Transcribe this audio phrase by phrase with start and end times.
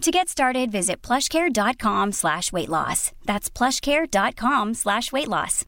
[0.00, 3.12] To get started, visit plushcare.com slash weight loss.
[3.26, 5.64] That's plushcare.com slash weight loss.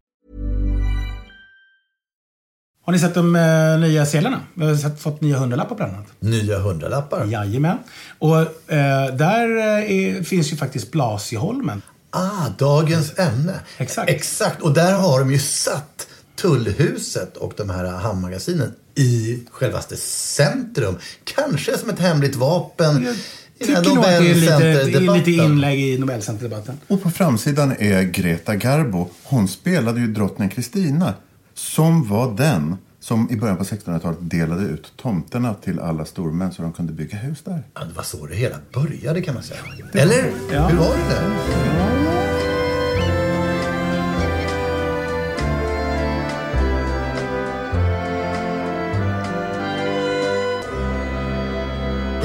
[2.84, 4.40] Har ni sett de eh, nya sedlarna?
[4.54, 6.06] Vi har sett, fått nya hundralappar bland annat.
[6.20, 7.26] Nya hundralappar?
[7.26, 7.78] Jajamän.
[8.18, 8.38] Och
[8.72, 11.82] eh, där eh, är, finns ju faktiskt Blasieholmen.
[12.10, 13.60] Ah, dagens ämne.
[13.78, 14.10] Exakt.
[14.10, 14.62] Exakt.
[14.62, 20.98] Och där har de ju satt Tullhuset och de här hamnmagasinen i självaste centrum.
[21.24, 23.06] Kanske som ett hemligt vapen.
[23.06, 23.16] Här
[23.62, 26.78] tycker nog att det är lite, det är lite inlägg i Nobelcenterdebatten.
[26.88, 29.10] Och på framsidan är Greta Garbo.
[29.22, 31.14] Hon spelade ju drottning Kristina.
[31.54, 36.62] Som var den som i början på 1600-talet delade ut tomterna till alla stormän så
[36.62, 37.62] de kunde bygga hus där.
[37.74, 39.60] Ja, det var så det hela började kan man säga.
[39.94, 40.30] Eller?
[40.52, 40.68] Ja.
[40.68, 42.21] Hur var det där?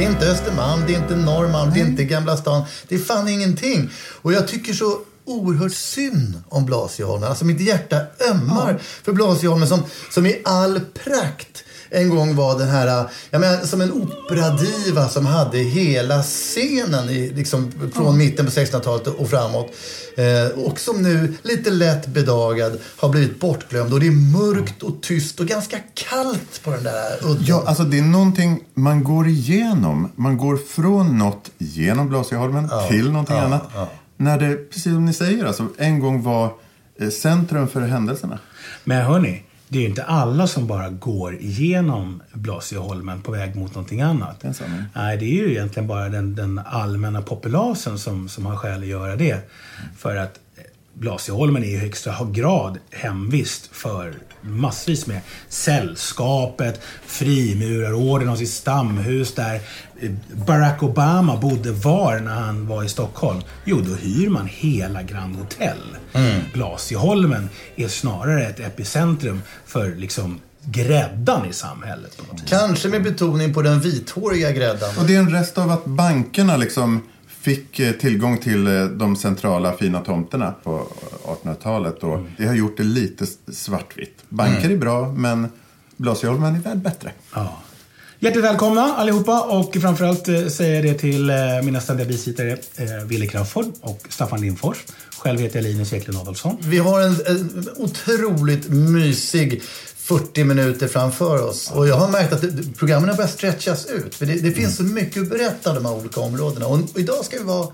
[0.08, 2.66] Är inte Östermalm, det är inte Norrmalm, det är inte Gamla stan.
[2.88, 3.89] Det är fan ingenting.
[4.22, 7.30] Och jag tycker så oerhört synd om Blasieholmen.
[7.30, 12.67] Alltså mitt hjärta ömmar för Blasieholmen som, som i all prakt en gång var den
[12.67, 18.51] här, jag menar, som en operadiva som hade hela scenen i, liksom, från mitten på
[18.51, 19.72] 1600-talet och framåt.
[20.17, 23.94] Eh, och som nu, lite lätt bedagad, har blivit bortglömd.
[23.94, 27.44] Och det är mörkt och tyst och ganska kallt på den där udden.
[27.47, 30.12] Ja, alltså det är någonting man går igenom.
[30.16, 33.63] Man går från något genom Blasieholmen till någonting annat.
[34.17, 36.53] När det, precis som ni säger, alltså en gång var
[37.00, 38.39] eh, centrum för händelserna.
[38.83, 43.75] Men hörni, det är ju inte alla som bara går igenom Blasieholmen på väg mot
[43.75, 44.39] någonting annat.
[44.39, 44.53] Det.
[44.95, 48.88] Nej, det är ju egentligen bara den, den allmänna populasen som, som har skäl att
[48.88, 49.50] göra det.
[49.97, 50.39] För att
[51.00, 59.62] Blasieholmen är i högsta grad hemvist för massvis med sällskapet, frimurarorden har sitt stamhus där.
[60.46, 63.41] Barack Obama bodde var när han var i Stockholm?
[63.66, 65.78] Jo, då hyr man hela Grand Hotel.
[66.53, 72.18] Blasieholmen är snarare ett epicentrum för liksom gräddan i samhället.
[72.18, 72.50] På något vis.
[72.50, 74.97] Kanske med betoning på den vithåriga gräddan.
[74.97, 77.02] Och det är en rest av att bankerna liksom
[77.47, 80.88] fick eh, tillgång till eh, de centrala fina tomterna på
[81.24, 82.03] 1800-talet.
[82.03, 84.24] Och det har gjort det lite svartvitt.
[84.30, 85.47] Banker är bra, men
[85.97, 87.12] Blasieholmen är väl bättre.
[87.34, 87.62] Ja.
[88.19, 91.31] Hjärtligt välkomna allihopa och framförallt eh, säger jag det till
[91.63, 92.57] mina ständiga bisittare
[93.06, 94.78] Wille Crafoord och Staffan Lindfors.
[95.18, 96.57] Själv heter jag Linus Eklund Adolfsson.
[96.62, 99.62] Vi har en, en otroligt mysig
[100.07, 101.72] 40 minuter framför oss.
[101.72, 104.16] Och jag har märkt att det- programmen har börjat stretchas ut.
[104.16, 106.68] För det, det finns så mycket att berätta om de här olika områdena.
[106.68, 107.68] Och idag ska vi vara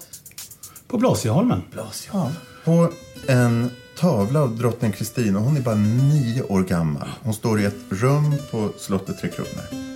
[0.87, 1.61] På Blasieholmen.
[1.71, 2.35] Blasieholmen.
[2.65, 2.89] På
[3.27, 7.09] en tavla av drottning Kristina, hon är bara nio år gammal.
[7.23, 9.93] Hon står i ett rum på slottet Tre Kronor.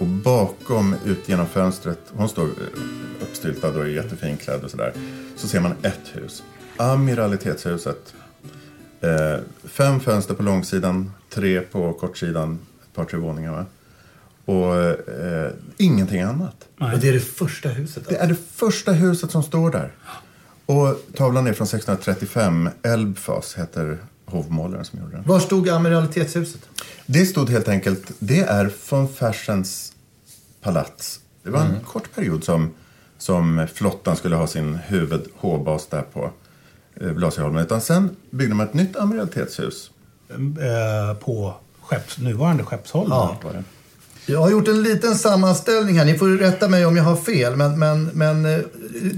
[0.00, 2.82] Och bakom, ut genom fönstret, hon står eh,
[3.22, 4.92] uppstyltad och är jättefinklädd och sådär.
[5.36, 6.42] Så ser man ett hus.
[6.76, 8.14] Amiralitetshuset.
[9.00, 13.64] Eh, fem fönster på långsidan, tre på kortsidan, ett par tre våningar va.
[14.44, 16.68] Och eh, ingenting annat.
[16.80, 18.08] Och det är det första huset.
[18.08, 19.92] Det är det första huset som står där.
[20.66, 22.68] Och tavlan är från 1635.
[22.82, 25.24] Elbfas heter hovmålaren som gjorde den.
[25.26, 26.68] Var stod Amiralitetshuset?
[27.06, 29.92] Det stod helt enkelt, det är von Fersens
[30.60, 31.20] palats.
[31.42, 32.70] Det var en kort period som,
[33.18, 36.30] som flottan skulle ha sin huvud hovbas där på
[37.00, 37.64] Blasieholmen.
[37.64, 39.90] Utan sen byggde man ett nytt amiralitetshus.
[40.30, 43.18] Eh, på skepps, nuvarande Skeppsholmen.
[43.18, 43.36] Ja.
[43.42, 43.64] Var det.
[44.26, 46.04] Jag har gjort en liten sammanställning här.
[46.04, 47.56] Ni får rätta mig om jag har fel.
[47.56, 48.60] Men, men, men eh,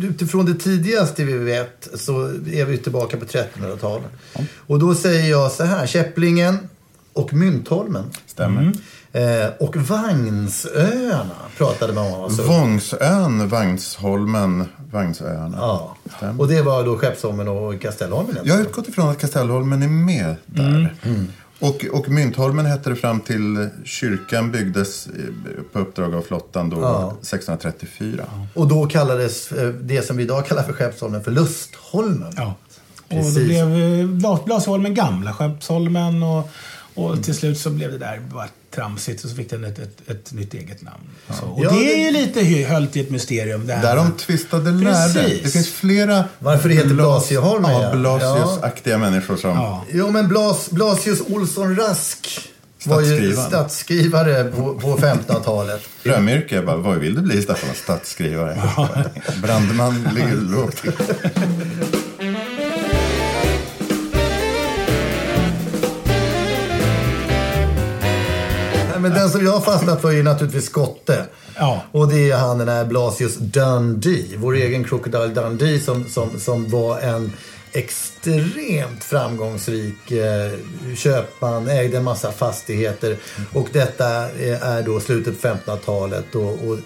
[0.03, 4.11] utifrån det tidigaste vi vet så är vi tillbaka på 1300-talet.
[4.57, 5.87] Och då säger jag så här.
[5.87, 6.59] Käpplingen
[7.13, 8.05] och Myntholmen.
[8.27, 8.73] Stämmer.
[9.13, 12.25] Eh, och Vagnsöarna pratade man om.
[12.25, 12.43] Alltså.
[12.43, 15.57] Vångsön, Vagnsholmen, Vagnsöarna.
[15.61, 15.97] Ja.
[16.17, 16.41] Stämmer.
[16.41, 18.37] Och det var då Skeppsholmen och Kastellholmen.
[18.45, 20.95] Jag har utgått ifrån att Kastellholmen är med där.
[21.59, 25.13] Och, och Myntholmen hette det fram till kyrkan byggdes eh,
[25.73, 27.11] på uppdrag av flottan då Ja.
[27.21, 28.25] 1634.
[28.55, 32.33] Och då kallades eh, det som vi idag kallar för Skeppsholmen för Lustholmen.
[32.37, 32.55] Ja.
[33.09, 36.49] Och då blev eh, Blas- Blasieholmen gamla Skeppsholmen och,
[36.95, 40.11] och till slut så blev det där bara tramsigt och så fick den ett, ett,
[40.11, 41.05] ett nytt eget namn.
[41.41, 43.67] Så, och Ja, det är ju lite höljt i ett mysterium.
[43.67, 43.83] Det här.
[43.83, 45.23] Där de tvistade lärde.
[45.43, 47.83] Det finns flera Varför det heter Blas- Blasieholmen, ja.
[47.83, 49.51] Ja, Blasius-aktiga människor som...
[49.51, 49.85] Ja.
[49.91, 52.51] Jo, men Blas, Blasius Olsson Rask
[52.85, 55.81] var ju statsskrivare på, på 1500-talet.
[56.03, 57.75] Drömyrke, jag bara, vad vill du bli Staffan?
[57.75, 58.63] Statsskrivare.
[59.43, 60.83] Brandman ligger lågt
[69.01, 71.27] Men den som jag har fastnat för är naturligtvis Skotte.
[71.57, 71.83] Ja.
[71.93, 74.37] Och det är han den här Blasius Dundee.
[74.37, 77.33] Vår egen Crocodile Dundee som, som, som var en
[77.73, 80.53] extremt framgångsrik eh,
[80.97, 83.17] köpman, ägde en massa fastigheter.
[83.53, 86.79] Och detta är, är då slutet på 1500-talet och, och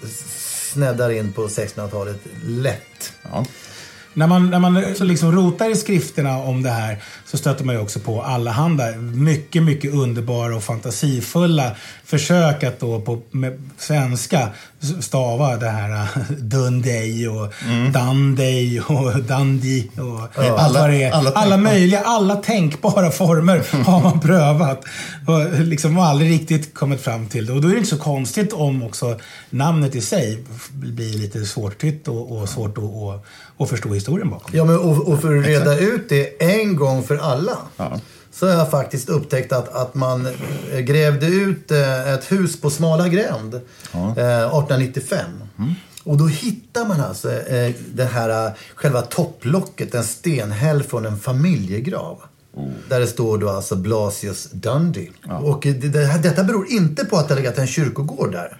[0.71, 3.13] sneddar in på 1600-talet lätt.
[3.31, 3.45] Ja.
[4.13, 7.03] När man, när man liksom rotar i skrifterna om det här
[7.35, 11.71] så stöter man ju också på allehanda mycket, mycket underbara och fantasifulla
[12.05, 14.49] försök att då på med svenska
[15.01, 16.07] stava det här
[16.39, 17.53] Dundey och
[17.93, 20.53] Dundey och Dundee och allt Mm.
[20.57, 21.11] Alla- vad det är.
[21.11, 24.83] alla Alla, möjliga, alla tänkbara former har man prövat
[25.27, 27.53] och liksom har aldrig riktigt kommit fram till det.
[27.53, 32.07] Och då är det inte så konstigt om också namnet i sig blir lite svårtytt
[32.07, 33.25] och, och svårt att, att,
[33.57, 34.51] att förstå historien bakom.
[34.53, 37.57] Ja, men och, och för att reda ut det en gång för alla.
[38.31, 40.27] Så har jag faktiskt upptäckt att, att man
[40.71, 43.59] eh, grävde ut eh, ett hus på Smala gränd eh,
[43.99, 45.25] 1895.
[46.03, 51.19] Och då hittar man alltså eh, det här eh, själva topplocket, en stenhäll från en
[51.19, 52.17] familjegrav.
[52.89, 55.09] Där det står då alltså Blasius Dundee.
[55.43, 58.57] Och eh, det, här- detta beror inte på att det har legat en kyrkogård där.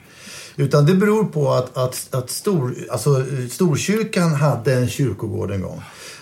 [0.56, 5.62] Utan det beror på att, att, att stor, alltså, eh, Storkyrkan hade en kyrkogård en
[5.62, 5.82] gång.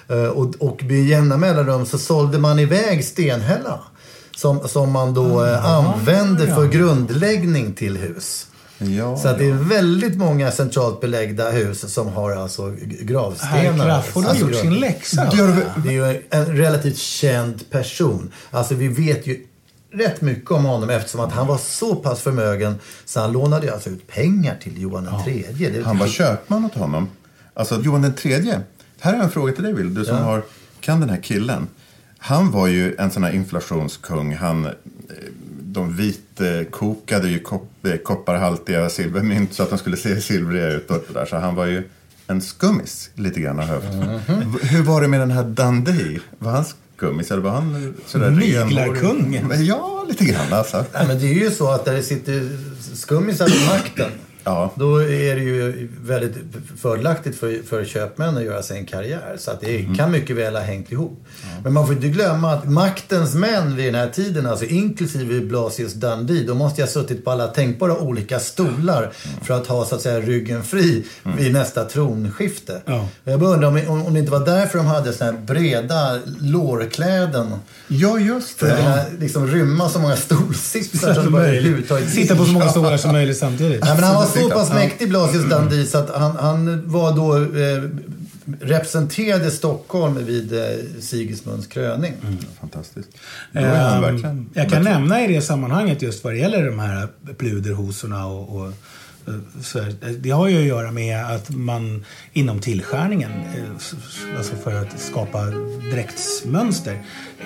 [0.09, 3.79] Eh, Och, och med jämna mellanrum så sålde man iväg stenhällarna.
[4.37, 8.47] Som, som man då eh, använde för grundläggning till hus.
[8.77, 13.85] Ja, Så att det är väldigt många centralt belägda hus som har alltså gravstenar.
[13.85, 15.29] Crafoord har Alltså, gjort sin läxa.
[15.33, 15.47] Ja,
[15.83, 18.31] det är ju en relativt känd person.
[18.51, 19.45] Alltså vi vet ju
[19.93, 23.89] rätt mycket om honom eftersom att han var så pass förmögen så han lånade alltså
[23.89, 25.45] ut pengar till Johan III.
[25.73, 27.07] Det, Han var köpman åt honom.
[27.53, 28.61] Alltså Johan tredje.
[29.03, 30.43] Här är en fråga till dig Will, du som har,
[30.79, 31.67] kan den här killen.
[32.17, 34.35] Han var ju en sån här inflationskung.
[34.35, 34.71] Han, eh,
[35.61, 40.89] de vitkokade ju kop, eh, kopparhaltiga silvermynt så att de skulle se silvriga ut.
[40.91, 41.25] Och där.
[41.25, 41.83] Så han var ju
[42.27, 43.81] en skummis lite grann har jag.
[43.81, 46.19] V- Hur var det med den här Dundee?
[46.39, 46.65] Var han
[46.97, 49.41] skummis eller var han sådär Myglarkung.
[49.59, 50.85] Ja, lite grann alltså.
[50.93, 52.57] Nej, men det är ju så att där det sitter
[52.95, 54.11] skummisar vid makten.
[54.43, 54.73] Ja.
[54.75, 56.35] Då är det ju väldigt
[56.81, 59.35] fördelaktigt för, för köpmän att göra sig en karriär.
[59.37, 61.25] Så att det kan mycket väl ha hängt ihop.
[61.63, 65.93] Men man får inte glömma att maktens män vid den här tiden, alltså inklusive Blasius
[65.93, 69.11] Dundee, de måste ju ha suttit på alla tänkbara olika stolar
[69.41, 71.05] för att ha så att säga ryggen fri
[71.37, 72.81] vid nästa tronskifte.
[72.85, 73.07] Ja.
[73.23, 76.19] Jag bara undrar om, om, om det inte var därför de hade såna här breda
[76.39, 77.53] lårkläden.
[77.87, 82.51] Ja, just För att kunna liksom rymma så många stolsitsar som överhuvudtaget Sitta på så
[82.51, 83.83] många stolar som möjligt samtidigt.
[83.83, 84.75] Nej, men han var så pass Ja.
[84.75, 85.45] mäktig, Blasius
[85.85, 87.83] så att han, han var då eh,
[88.61, 90.65] representerade Stockholm vid eh,
[90.99, 92.13] Sigismunds kröning.
[92.59, 93.09] Fantastiskt.
[93.53, 94.49] Han Ehm, verkligen...
[94.53, 98.73] jag kan nämna i det sammanhanget just vad det gäller de här pluderhosorna och, och
[99.79, 104.99] här, det har ju att göra med att man inom tillskärningen, eh, alltså för att
[104.99, 105.45] skapa
[105.91, 107.01] dräktsmönster,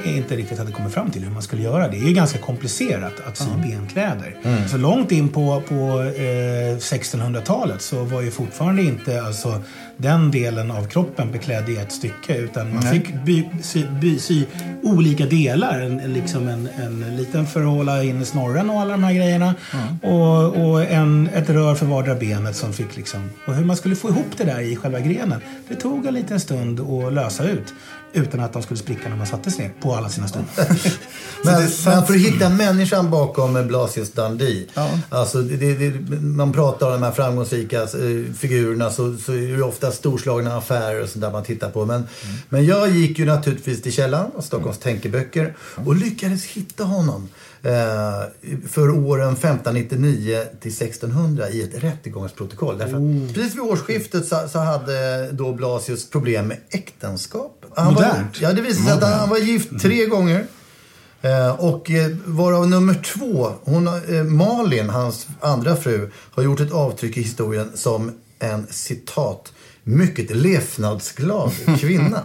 [0.06, 1.88] inte riktigt hade kommit fram till hur man skulle göra.
[1.88, 4.38] Det är ju ganska komplicerat att sy benkläder.
[4.68, 9.62] Så långt in på, på eh, 1600-talet så var ju fortfarande inte alltså,
[9.98, 14.46] den delen av kroppen beklädd i ett stycke utan man fick by, sy, by, sy
[14.84, 15.80] olika delar.
[15.80, 19.56] En, liksom en, en liten för att hålla in snorren och alla de här grejerna.
[20.04, 23.30] Och, och en, ett rör för vardera benet som fick liksom...
[23.46, 25.42] Och hur man skulle få ihop det där i själva grenen.
[25.68, 27.74] Det tog en liten stund att lösa ut.
[28.14, 30.48] Utan att de skulle spricka när man satte sig ner på alla sina stolar.
[31.44, 34.68] Men, men för att hitta människan bakom Blasius Dundee.
[35.10, 39.64] Alltså, det, det, man pratar om de här framgångsrika eh, figurerna så, så är det
[39.64, 41.86] ofta storslagna affärer och sånt där man tittar på.
[41.86, 42.08] Men,
[42.50, 47.30] men jag gick ju naturligtvis till källan, Stockholms tänkeböcker, och lyckades hitta honom.
[47.68, 48.24] Eh,
[48.68, 52.78] för åren 1599 till 1600 i ett rättegångsprotokoll.
[52.78, 57.70] Därför att precis vid årsskiftet så, så hade då Blasius problem med äktenskapet.
[57.76, 60.46] Han var, ja, det visade sig att han var gift tre gånger.
[61.22, 63.90] Eh, och eh, varav nummer två, hon,
[64.38, 71.52] Malin, hans andra fru, har gjort ett avtryck i historien som en citat mycket levnadsglad
[71.80, 72.22] kvinna.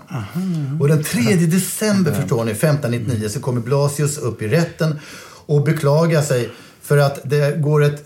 [0.81, 4.99] och den 3 december, förstår ni, 1599 så kommer Blasius upp i rätten
[5.47, 8.05] och beklaga sig för att det går ett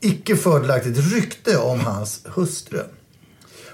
[0.00, 2.82] icke fördelaktigt rykte om hans hustru.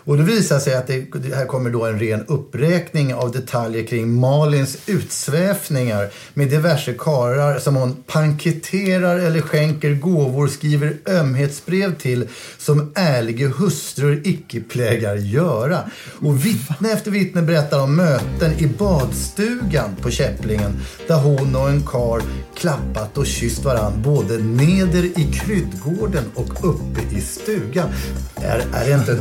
[0.07, 3.87] Och det visar sig att det, det här kommer då en ren uppräkning av detaljer
[3.87, 12.29] kring Malins utsvävningar med diverse karar som hon panketterar eller skänker gåvor, skriver ömhetsbrev till
[12.59, 15.79] som ärliga hustrur icke plägar göra.
[16.21, 20.77] Och vittne efter vittne berättar om möten i badstugan på Käpplingen
[21.09, 22.23] där hon och en kar
[22.55, 27.89] klappat och kysst varann både neder i kryddgården och uppe i stugan.
[28.37, 29.21] Är, är det inte en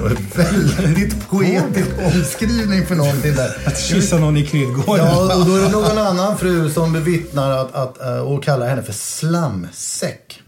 [0.81, 3.57] väldigt poetisk omskrivning för någonting där?
[3.65, 5.05] Att kyssa någon i kryddgården.
[5.05, 8.67] Ja, och då är det någon annan fru som bevittnar att, att, eh, och kallar
[8.67, 10.41] henne för slamsäck.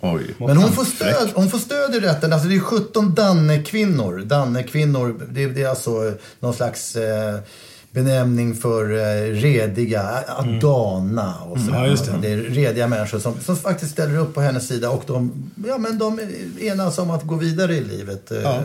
[0.00, 0.34] Oj.
[0.38, 2.32] Men hon får stöd, hon får stöd i rätten.
[2.32, 4.18] Alltså det är 17 Danne-kvinnor.
[4.18, 7.38] Danne-kvinnor, det, det är alltså någon slags eh,
[7.90, 11.78] benämning för eh, rediga, Adana och sådär.
[11.78, 12.18] ja, just det.
[12.22, 15.78] det är rediga människor som, som faktiskt ställer upp på hennes sida och de, ja,
[15.78, 16.20] men de
[16.60, 18.30] enas om att gå vidare i livet.
[18.32, 18.60] Eh,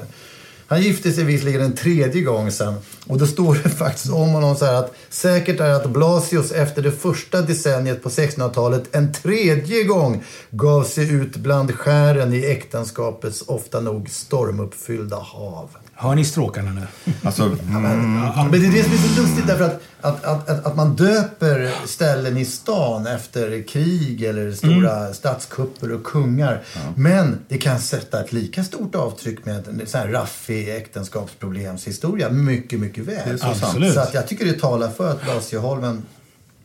[0.70, 2.74] han gifte sig visserligen en tredje gång sen.
[3.08, 6.82] Och då står det faktiskt om honom så här att säkert är att Blasius efter
[6.82, 13.44] det första decenniet på 1600-talet en tredje gång gav sig ut bland skären i äktenskapets
[13.48, 15.70] ofta nog stormuppfyllda hav.
[16.02, 17.14] Hör ni stråkarna nu?
[17.24, 18.14] Alltså, mm,
[18.52, 21.72] Men det är det som är så lustigt därför att, att, att, att, man döper
[21.86, 26.64] ställen i stan efter krig eller stora statskupper och kungar.
[26.96, 32.80] Men det kan sätta ett lika stort avtryck med en sån här raffig äktenskapsproblemshistoria mycket,
[32.80, 33.40] mycket väl.
[33.40, 33.54] så.
[33.94, 36.04] Så att jag tycker det talar för att Blasieholmen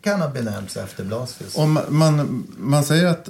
[0.04, 1.56] kan ha benämnts efter Blasius.
[1.56, 3.28] om man, man säger att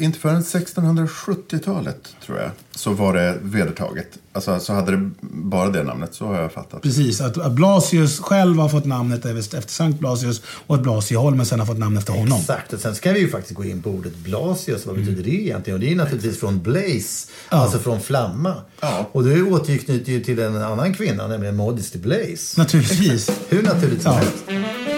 [0.00, 4.08] inte förrän 1670-talet, tror jag, så var det vedertaget.
[4.32, 6.82] Alltså, så hade det bara det namnet, så har jag fattat.
[6.82, 11.58] Precis, att att Blasius själv har fått namnet efter Sankt Blasius och att Blasieholmen sen
[11.60, 12.38] har fått namn efter honom.
[12.40, 14.86] Exakt, och sen ska vi ju faktiskt gå in på ordet Blasius.
[14.86, 15.74] Vad betyder det egentligen?
[15.74, 18.54] Och det är naturligtvis från blaze, alltså från flamma.
[18.80, 19.08] Ja.
[19.12, 22.60] Och det återknyter ju till en annan kvinna, nämligen Modesty Blaze.
[22.60, 23.30] Naturligtvis.
[23.48, 24.18] Hur naturligt som Ja.
[24.18, 24.95] helst.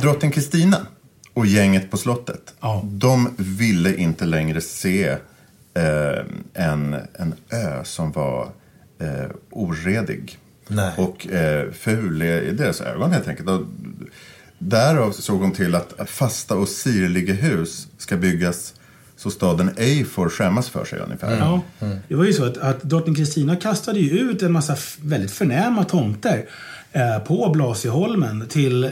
[0.00, 0.86] Drottning Kristina
[1.34, 2.82] och gänget på slottet, Ja.
[2.84, 5.08] de ville inte längre se
[5.74, 8.48] eh, en, en ö som var
[9.00, 10.38] eh, oredig
[10.68, 10.92] Nej.
[10.96, 13.48] och eh, ful i deras ögon helt enkelt.
[13.48, 13.62] Och
[14.58, 18.74] därav såg hon till att fasta och sirliga hus ska byggas
[19.16, 21.38] så staden ej får skämmas för sig ungefär.
[21.38, 21.62] Ja.
[22.08, 25.84] Det var ju så att, att drottning Kristina kastade ju ut en massa väldigt förnäma
[25.84, 26.46] tomter
[27.26, 28.90] på Blasieholmen till eh,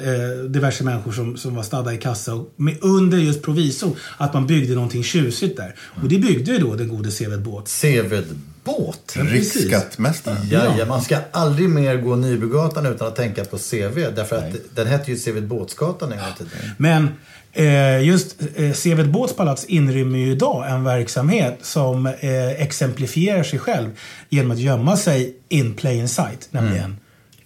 [0.49, 4.47] diverse människor som, som var stadda i kassa och med, under just proviso att man
[4.47, 5.75] byggde någonting tjusigt där.
[6.03, 7.69] Och det byggde ju då den gode Seved Båt.
[7.69, 8.25] Seved
[8.65, 9.17] båt.
[9.17, 10.39] Riksskattmästaren.
[10.51, 13.99] Ja, ja, man ska aldrig mer gå Nybygatan utan att tänka på CV.
[14.17, 16.71] Därför att den hette ju Seved Båtsgatan en gång i tiden.
[16.77, 17.09] Men
[17.53, 23.59] eh, just eh, Seved Båts palats inrymmer ju idag en verksamhet som eh, exemplifierar sig
[23.59, 23.91] själv
[24.29, 26.97] genom att gömma sig in plain sight, nämligen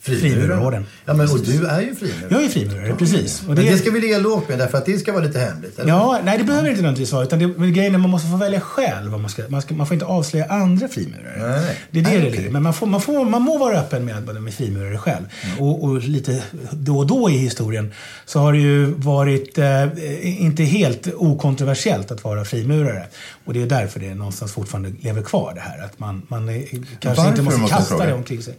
[0.03, 0.87] Frimurarorden.
[1.05, 2.27] Ja, men och du är ju frimurare.
[2.31, 3.41] Jag är frimurare, precis.
[3.41, 5.79] Och Men det ska vi ligga lågt med därför att det ska vara lite hemligt.
[5.79, 5.91] Eller?
[5.91, 7.25] Ja, nej det behöver inte nödvändigtvis vara.
[7.25, 9.11] Utan det, men grejen är att man måste få välja själv.
[9.11, 11.37] Vad man, ska, man, ska, man får inte avslöja andra frimurare.
[11.39, 11.79] Nej, nej.
[11.91, 12.51] Det är det Nej, det ligger.
[12.51, 15.25] Men man, får, man, får, man må vara öppen med är frimurare själv.
[15.59, 17.93] Och, och lite då och då i historien
[18.25, 23.07] så har det ju varit eh, inte helt okontroversiellt att vara frimurare.
[23.45, 25.85] Och det är därför det någonstans fortfarande lever kvar det här.
[25.85, 28.55] Att man, man är, kanske Varför, inte måste kasta det omkring sig.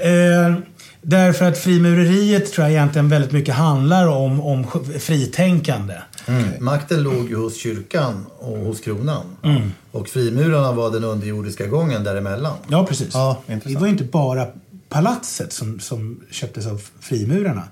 [0.00, 0.54] Eh,
[1.02, 4.66] därför att frimureriet tror jag egentligen väldigt mycket handlar om, om
[5.00, 5.94] fritänkande.
[6.58, 9.24] Makten låg ju hos kyrkan och hos kronan.
[9.42, 9.72] Mm.
[9.90, 12.56] Och frimurarna var den underjordiska gången däremellan.
[12.68, 13.14] Ja, precis.
[13.14, 14.46] Ja, det var ju inte bara
[14.88, 17.62] palatset som, som köptes av frimurarna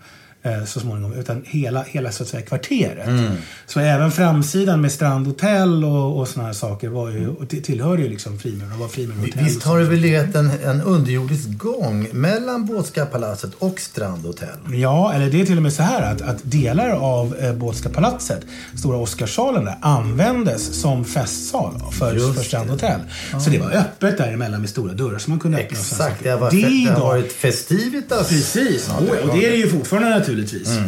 [0.42, 3.06] eh, så småningom, utan hela, hela så att säga, kvarteret.
[3.06, 3.32] Mm.
[3.66, 8.02] Så även framsidan med strandhotell och, och såna här saker var ju, och det tillhörde
[8.02, 8.76] ju liksom frimurarna.
[8.76, 9.44] var frimurarhotell.
[9.44, 14.48] Visst har det väl legat en, en underjordisk gång mellan Båtska palatset och Strandhotell?
[14.72, 17.88] Ja, eller det är till och med så här att, att delar av eh, Båtska
[17.88, 18.40] palatset,
[18.78, 23.00] Stora Oscarssalen där, användes som festsal för, Just för Strandhotell.
[23.44, 25.78] Så det var öppet däremellan med stora dörrar som man kunde öppna.
[25.78, 28.28] Exakt, det har varit, Det det har varit festivitas.
[28.28, 30.29] Precis, Ja, och, och det är det ju fortfarande naturligtvis.
[30.30, 30.78] Naturligtvis.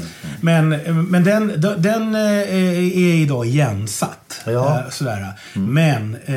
[0.41, 0.69] Men,
[1.11, 4.22] men den, den eh, är idag igensatt.
[4.45, 4.79] Ja.
[4.79, 5.27] Eh, Sådär.
[5.55, 6.35] Men eh,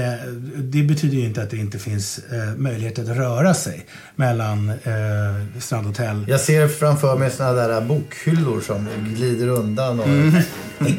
[0.57, 3.85] det betyder ju inte att det inte finns eh, möjlighet att röra sig
[4.15, 6.25] mellan eh, strandhotell.
[6.27, 9.99] Jag ser framför mig såna där bokhyllor som glider undan.
[9.99, 10.05] Och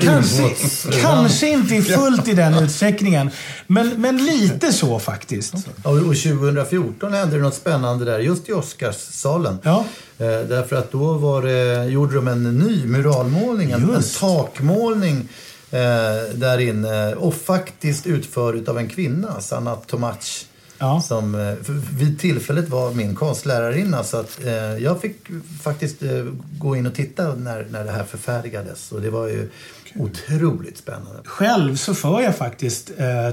[0.01, 3.31] Kanske, ubåts- kanske inte fullt i den utsträckningen.
[3.67, 5.55] Men, men lite så faktiskt.
[5.83, 9.59] Och och 2014 hände det något spännande där, just i Oscarssalen.
[9.63, 9.85] Ja.
[10.19, 15.29] Eh, därför att då var det, gjorde de en ny muralmålning, en, en takmålning
[15.77, 17.15] eh, där inne.
[17.15, 20.47] Och faktiskt utförd av en kvinna, Sanna Tomac.
[20.79, 21.01] Ja.
[21.01, 21.55] Som eh,
[21.99, 24.05] vid tillfället var min konstlärarinna.
[24.05, 25.17] Så att, eh, jag fick
[25.63, 26.25] faktiskt eh,
[26.59, 28.93] gå in och titta när, när det här förfärdigades.
[28.93, 29.51] Och det var ju
[29.99, 31.21] otroligt spännande.
[31.25, 33.33] Själv så för jag faktiskt eh, eh,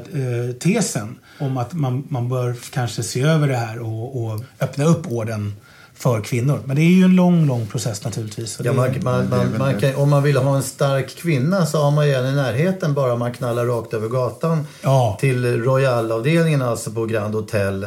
[0.60, 5.12] tesen om att man, man bör kanske se över det här och, och öppna upp
[5.12, 5.54] orden
[5.96, 6.60] för kvinnor.
[6.66, 8.60] Men det är ju en lång, lång process naturligtvis.
[8.64, 11.92] Ja, man, man, man, man kan, om man vill ha en stark kvinna så har
[11.92, 15.18] man ju en i närheten bara man knallar rakt över gatan Ja.
[15.20, 17.86] till Royal-avdelningen, alltså på Grand Hotel.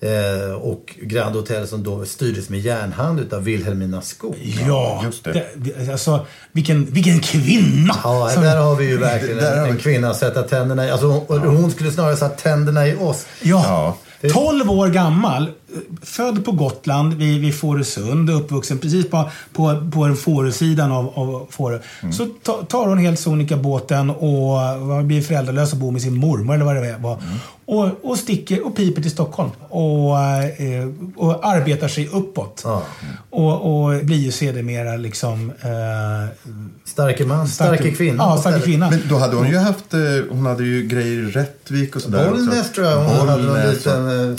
[0.00, 4.36] Eh, och Grand Hotel som då styrdes med järnhand utav Wilhelmina Skog.
[4.68, 5.44] Ja, just det.
[5.56, 7.94] det- alltså vilken, vilken kvinna!
[8.04, 10.90] Ja, Som- där har vi ju verkligen Där en, en kvinna sätta tänderna i.
[10.90, 13.26] Alltså, hon, hon skulle snarare sätta tänderna i oss.
[13.42, 13.96] Ja.
[14.22, 14.28] Ja.
[14.32, 15.50] 12 år gammal,
[16.02, 21.46] född på Gotland vid, vid Fårösund, uppvuxen precis på, på, på den Fårösidan av, av
[21.50, 21.78] Fårö.
[22.12, 26.54] Så ta, tar hon helt sonika båten och blir föräldralös och bor med sin mormor
[26.54, 27.18] eller vad det var.
[27.64, 29.50] Och, och sticker och piper till Stockholm.
[29.68, 32.62] Och, eh, och arbetar sig uppåt.
[32.64, 32.82] Ja.
[33.30, 35.52] Och, och blir ju sedermera liksom...
[35.60, 36.48] Eh,
[36.84, 38.22] Starke man, starke kvinna.
[38.22, 38.90] Ja, starke kvinna.
[38.90, 42.30] Men då hade hon ju haft, eh, hon hade ju grejer i Rättvik och sådär.
[42.30, 44.36] Bollnäs tror jag hon hade någon Bollnäs liten eh.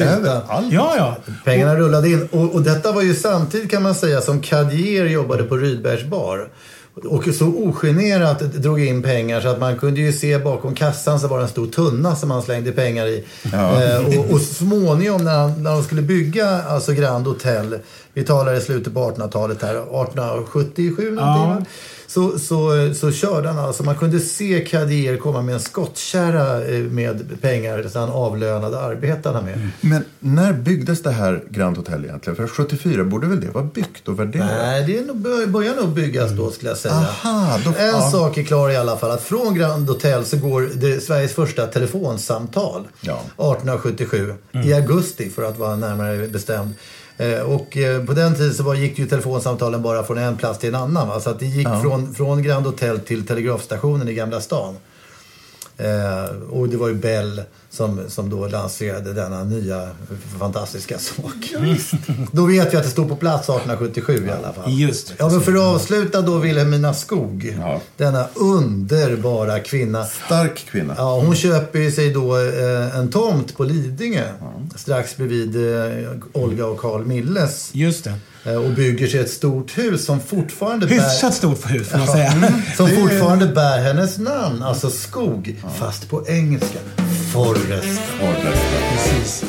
[0.00, 0.72] Överallt.
[0.72, 1.16] Ja, ja.
[1.44, 2.28] Pengarna rullade in.
[2.30, 6.48] Och, och detta var ju samtidigt kan man säga som Cadier jobbade på Rydbergs bar.
[6.94, 11.28] Och så ogenerat drog in pengar så att man kunde ju se bakom kassan så
[11.28, 13.24] var det en stor tunna som han slängde pengar i.
[13.52, 17.78] Eh, och, och småningom när, han, när de skulle bygga alltså Grand Hotel,
[18.12, 21.64] vi talar i slutet på 1800-talet här, 1877 någonting Ja.
[22.12, 26.78] Så, så, så körde han alltså, man kunde se Cadier komma med en skottkärra eh,
[26.80, 29.68] med pengar som han avlönade arbetarna med.
[29.80, 32.36] Men när byggdes det här Grand Hotel egentligen?
[32.36, 34.46] För 74 borde väl det vara byggt och värderat?
[34.50, 36.94] Nej, det är nog, bör- börjar nog byggas då skulle jag säga.
[36.94, 38.10] Aha, då- en ja.
[38.10, 39.10] sak är klar i alla fall.
[39.10, 42.88] Att från Grand Hotel så går det Sveriges första telefonsamtal.
[43.00, 43.20] Ja.
[43.36, 44.34] 1877.
[44.64, 46.74] I augusti för att vara närmare bestämd.
[47.22, 50.68] Eh, Och eh, på den tiden så gick ju telefonsamtalen bara från en plats till
[50.68, 51.08] en annan.
[51.08, 51.20] Va?
[51.20, 54.76] Så att det gick från, från Grand Hotel till telegrafstationen i Gamla stan.
[55.76, 59.88] Eh, och det var ju Bell som, som då lanserade denna nya
[60.38, 61.54] fantastiska sak.
[62.32, 64.72] Då vet vi att det stod på plats 1877 i alla fall.
[64.72, 65.14] Just.
[65.18, 67.56] Ja, men för att avsluta då Vilhelmina Skog.
[67.60, 67.80] Ja.
[67.96, 70.04] Denna underbara kvinna.
[70.04, 70.94] Stark kvinna.
[70.98, 74.28] Ja, hon köper ju sig då eh, en tomt på Lidingö.
[74.76, 77.70] Strax bredvid eh, Olga och Carl Milles.
[77.72, 78.14] Just det.
[78.44, 80.94] Eh, och bygger sig ett stort hus som fortfarande bär...
[80.94, 82.32] Hyfsat stort hus får man säga.
[82.76, 86.78] Som fortfarande bär hennes namn, alltså skog, fast på engelska.
[87.32, 88.00] Forrest.
[88.20, 88.62] Forrest.
[88.92, 89.44] Precis.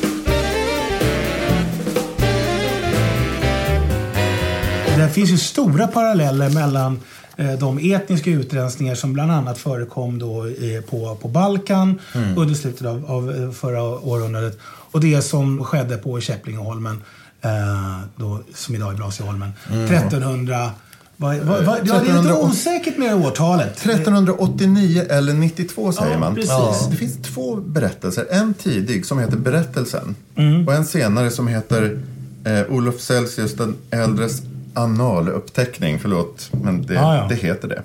[4.97, 6.99] Det finns ju stora paralleller mellan
[7.37, 10.45] eh, de etniska utrensningar som bland annat förekom då
[10.89, 11.99] på, på Balkan
[12.37, 14.59] under slutet av, av eh, förra århundradet
[14.91, 17.01] och det som skedde på Käpplingeholmen,
[17.43, 19.51] eh, då, som idag är Blasieholmen,
[19.85, 20.71] 1300...
[21.17, 22.49] Vad, vad, vad, ja, det är lite 1380.
[22.49, 23.77] osäkert med årtalet.
[23.85, 26.35] 1389 eller 92 säger Ja, man.
[26.35, 26.49] precis.
[26.49, 26.75] Ja.
[26.89, 28.25] Det finns två berättelser.
[28.31, 30.15] En tidig som heter Berättelsen.
[30.35, 30.67] Mm.
[30.67, 31.99] Och en senare som heter
[32.45, 34.41] eh, Olof Celsius den äldres
[34.73, 35.99] analuppteckning.
[35.99, 37.25] Förlåt, men det, Ja, ja.
[37.29, 37.81] det heter det.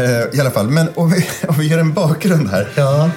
[0.00, 2.68] Eh, I alla fall, men om vi, om vi ger en bakgrund här.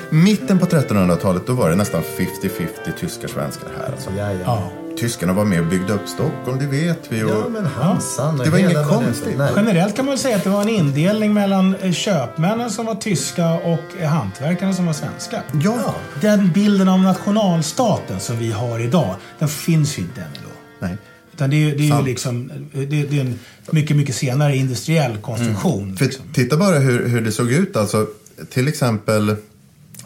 [0.09, 2.67] Mitten på 1300-talet då var det nästan 50-50
[2.99, 3.91] tyskar-svenskar här.
[3.93, 4.80] Alltså.
[4.97, 7.23] Tyskarna var med och byggde upp Stockholm, det vet vi.
[7.23, 9.37] Och, Ja, men Hansan och Det var inget konstigt.
[9.37, 9.51] Nej.
[9.55, 13.53] Generellt kan man säga att det var en indelning mellan eh, köpmännen som var tyska
[13.53, 15.43] och eh, hantverkarna som var svenska.
[15.63, 15.95] Ja.
[16.21, 20.85] Den bilden av nationalstaten som vi har idag, den finns ju inte än då.
[20.87, 20.97] Nej.
[21.33, 23.39] Utan det är, det är ju liksom, det, det är en
[23.71, 25.97] mycket, mycket senare industriell konstruktion.
[25.97, 26.25] För liksom.
[26.33, 27.75] titta bara hur, hur det såg ut.
[27.75, 28.07] Alltså,
[28.49, 29.35] till exempel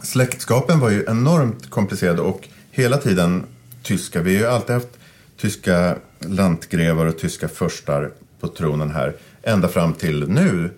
[0.04, 3.44] släktskapen var ju enormt komplicerade och hela tiden
[3.86, 4.22] tyska.
[4.22, 5.00] Vi har ju alltid haft
[5.38, 9.16] tyska lantgrevar och tyska förstar på tronen här.
[9.44, 10.70] Ända fram till nu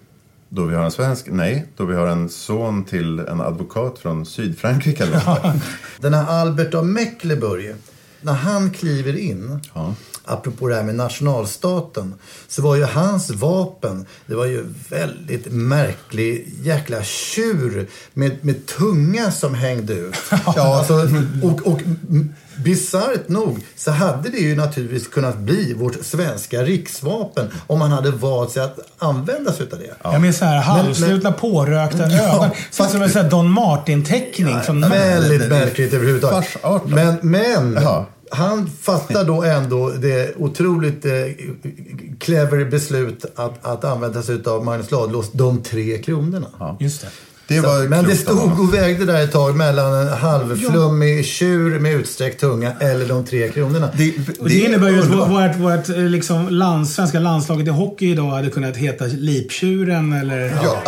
[0.49, 4.25] då vi har en svensk, nej, då vi har en son till en advokat från
[4.25, 5.03] Sydfrankrike.
[5.03, 5.63] Eller något.
[6.01, 7.75] Den här Albert av Mecklenburg.
[8.21, 9.59] när han kliver in,
[10.27, 12.13] apropå det här med nationalstaten,
[12.47, 19.31] så var ju hans vapen, det var ju väldigt märklig jäkla tjur med, med tunga
[19.31, 20.15] som hängde ut.
[20.55, 20.93] ja, alltså,
[21.43, 21.81] och, och
[22.63, 28.11] bisarrt nog så hade det ju naturligtvis kunnat bli vårt svenska riksvapen om man hade
[28.11, 29.95] valt sig att använda sig av det.
[30.03, 30.19] Ja.
[30.19, 32.49] med så här halvslutna pårökta Ja, ögon.
[32.51, 34.57] Ut som en sån här Don Martin-teckning.
[34.67, 34.89] någon.
[34.89, 36.57] Väldigt märkligt överhuvudtaget.
[36.85, 38.05] Men, men Jaha.
[38.31, 41.11] Han fattar då ändå det otroligt eh,
[42.19, 46.77] clever beslut att, att använda sig av Magnus Ladulås, de tre kronorna.
[46.79, 47.07] Just det.
[47.47, 51.93] Det Så, men det stod och vägde där ett tag mellan en halvflummig tjur med
[51.93, 53.89] utsträckt tunga eller de tre kronorna.
[53.97, 58.11] Det, Och det innebär ju att vårt, vårt eh, liksom, land, svenska landslaget i hockey
[58.11, 60.39] idag hade kunnat heta Liptjuren eller,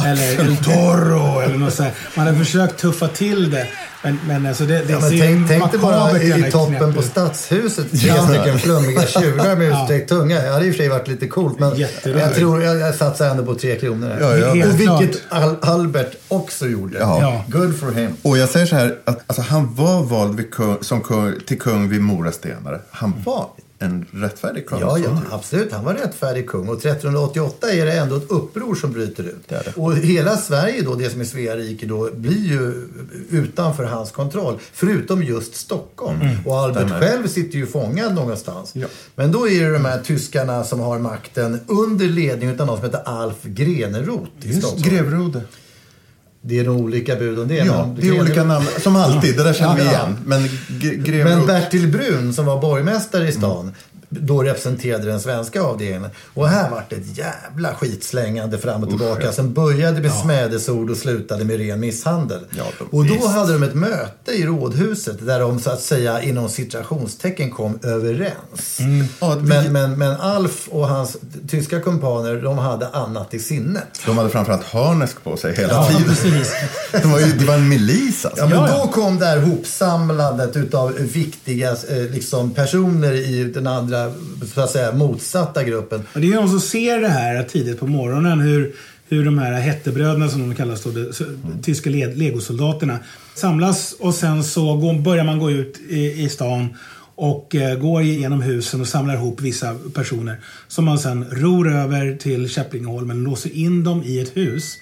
[0.06, 1.93] eller El Toro eller något sånt.
[2.15, 3.67] Man hade försökt tuffa till det.
[4.04, 7.02] Men, men alltså det, det Ja, men ser tänk, tänk dig bara i, toppen på.
[7.02, 10.42] Stadshuset, tre stycken flummiga tjurar med utsträckt tunga.
[10.42, 13.30] Det hade i och för sig varit lite coolt, men jag tror jag, jag satsar
[13.30, 14.08] ändå på tre kronor.
[14.08, 14.22] här.
[14.22, 17.00] Ja, ja, och vilket Al Albert också gjorde.
[17.00, 17.22] Ja.
[17.22, 17.60] Ja.
[17.60, 18.12] Good for him.
[18.22, 21.60] Och jag säger så här, att alltså, han var vald vid kung, som kung, till
[21.60, 22.80] kung vid Mora stenare.
[22.92, 24.80] Han var en rättfärdig kung.
[24.80, 25.72] Ja, ja, absolut.
[25.72, 26.70] Han var rättfärdig kung.
[26.70, 29.48] Och 1388 är det ändå ett uppror som bryter ut.
[29.48, 29.74] Det det.
[29.76, 32.88] Och hela Sverige då, det som är Svea rike då, blir ju
[33.30, 34.60] utanför hans kontroll.
[34.74, 36.20] Förutom just Stockholm.
[36.46, 38.72] Och Albert själv sitter ju fångad någonstans.
[38.74, 38.88] Ja.
[39.15, 42.86] Men då är det de här tyskarna som har makten under ledning av någon som
[42.86, 44.84] heter Alf Greneroth i Stockholm.
[44.84, 45.42] Grevrode.
[46.41, 47.56] Det är nog olika bud om det.
[47.56, 48.65] Ja, men det är olika namn.
[48.80, 50.17] Som alltid, det där känner vi igen.
[50.25, 50.49] Men
[51.23, 51.45] Men.
[51.47, 53.71] Bertil Brun som var borgmästare i stan
[54.10, 56.10] då representerade den svenska avdelningen.
[56.34, 59.32] Och här vart det ett jävla skitslängande fram och tillbaka ja.
[59.32, 62.39] som började med smädesord och slutade med ren misshandel.
[62.58, 63.28] Ja, och då visst.
[63.28, 68.80] hade de ett möte i rådhuset där de så att säga inom citationstecken kom överens.
[69.19, 71.17] Ja, vi- Men, men, men Alf och hans
[71.50, 74.02] tyska kumpaner de hade annat i sinnet.
[74.06, 76.04] De hade framförallt harnesk på sig hela Ja, tiden.
[76.04, 76.54] precis.
[76.91, 78.41] Det var, ju, det var en milis alltså.
[78.41, 78.78] Ja, men Ja, ja.
[78.86, 83.99] då kom det här hopsamlandet utav viktiga eh, liksom, personer i den andra,
[84.54, 86.02] så att säga, motsatta gruppen.
[86.14, 88.72] Och det är någon som ser det här tidigt på morgonen hur,
[89.10, 91.12] hur de här hettebröderna som de kallas då, de,
[91.64, 93.00] tyska le- legosoldaterna
[93.36, 96.68] samlas och sen så går, börjar man gå ut i, i stan
[97.16, 102.16] och eh, går igenom husen och samlar ihop vissa personer som man sen ror över
[102.16, 104.78] till Käpplingeholmen, låser in dem i ett hus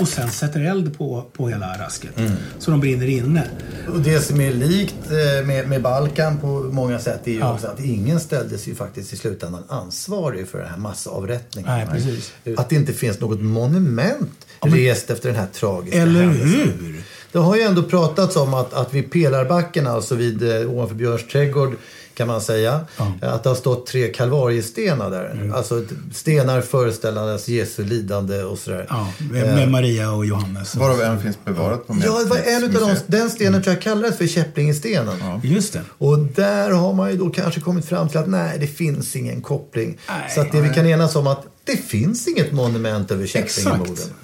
[0.00, 2.10] och sen sätter eld på, på hela rasket.
[2.58, 3.44] Så de brinner inne.
[3.92, 7.54] Och det som är likt eh, med, med Balkan på många sätt är ju Ja.
[7.54, 11.70] också att ingen ställdes ju faktiskt i slutändan ansvarig för den här massavrättningen.
[11.70, 12.32] Nej, precis.
[12.56, 16.50] Att det inte finns något monument rest efter den här tragiska Eller händelsen.
[16.80, 17.02] hur?
[17.32, 21.26] Det har ju ändå pratats om att, att vid Pelarbacken, alltså vid eh, ovanför Björns
[21.28, 21.76] trädgård,
[22.14, 22.80] kan man säga,
[23.20, 25.30] att det har stått tre kalvariestenar där.
[25.30, 25.54] Mm.
[25.54, 28.86] Alltså stenar föreställandes Jesu lidande och sådär.
[28.88, 30.74] Ja, med, med Maria och Johannes.
[30.74, 33.04] Varav en finns bevarat på Ja, det var en utav de, Medeltidsmuseet.
[33.06, 35.40] den stenen tror jag kallades för Käpplingestenen.
[35.42, 35.80] Just det.
[35.98, 39.42] Och där har man ju då kanske kommit fram till att nej, det finns ingen
[39.42, 39.98] koppling.
[40.08, 40.30] Nej.
[40.34, 43.28] så att det vi kan enas om att det finns inget monument över.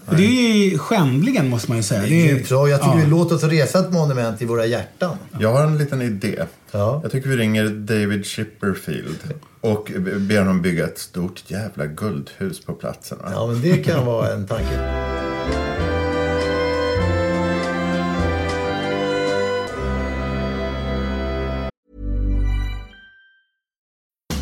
[0.06, 2.00] Och det är ju skändligen måste man ju säga.
[2.00, 2.68] Det Det är är, ju bra.
[2.68, 3.04] Jag tycker ja.
[3.04, 5.16] vi låter oss resa ett monument i våra hjärtan.
[5.40, 6.44] Jag har en liten idé.
[6.70, 7.00] Ja.
[7.02, 9.18] Jag tycker vi ringer David Chipperfield
[9.60, 13.18] och ber honom bygga ett stort jävla guldhus på platsen.
[13.24, 15.27] Ja, men det kan vara en tanke.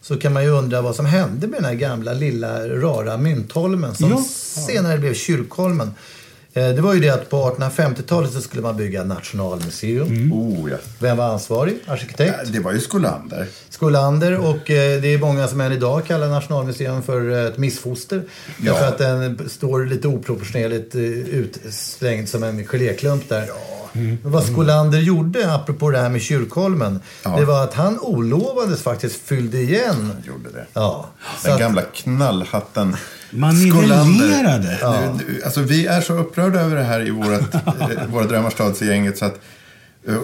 [0.00, 3.94] Så kan man ju undra vad som hände med den här gamla lilla rara myntholmen
[3.94, 4.24] som Ja.
[4.66, 5.94] senare blev kyrkholmen.
[6.54, 10.32] Eh, Det var ju det att på 1850-talet så skulle man bygga nationalmuseum.
[10.32, 10.76] Oh, ja.
[10.98, 11.78] Vem var ansvarig?
[11.86, 12.52] Arkitekt?
[12.52, 13.46] Det var ju Skolander.
[13.70, 18.22] Skolander och eh, det är många som än idag kallar Nationalmuseum för eh, ett missfoster.
[18.62, 18.72] Ja.
[18.72, 23.50] Därför att den står lite oproportionerligt eh, utslängd som en geléklump där.
[23.92, 27.36] Men vad Skolander gjorde, apropå det här med kyrkholmen, Ja.
[27.38, 30.12] det var att han olovades faktiskt fyllde igen.
[30.26, 30.66] Gjorde det.
[30.72, 31.06] Ja.
[31.44, 32.96] Den gamla knallhatten.
[33.30, 34.78] Man nivellerade.
[35.28, 39.24] Nu- Alltså, vi är så upprörda över det här i vårat, eh, våra Drömmarstadsgänget så
[39.24, 39.40] att
[40.08, 40.16] eh,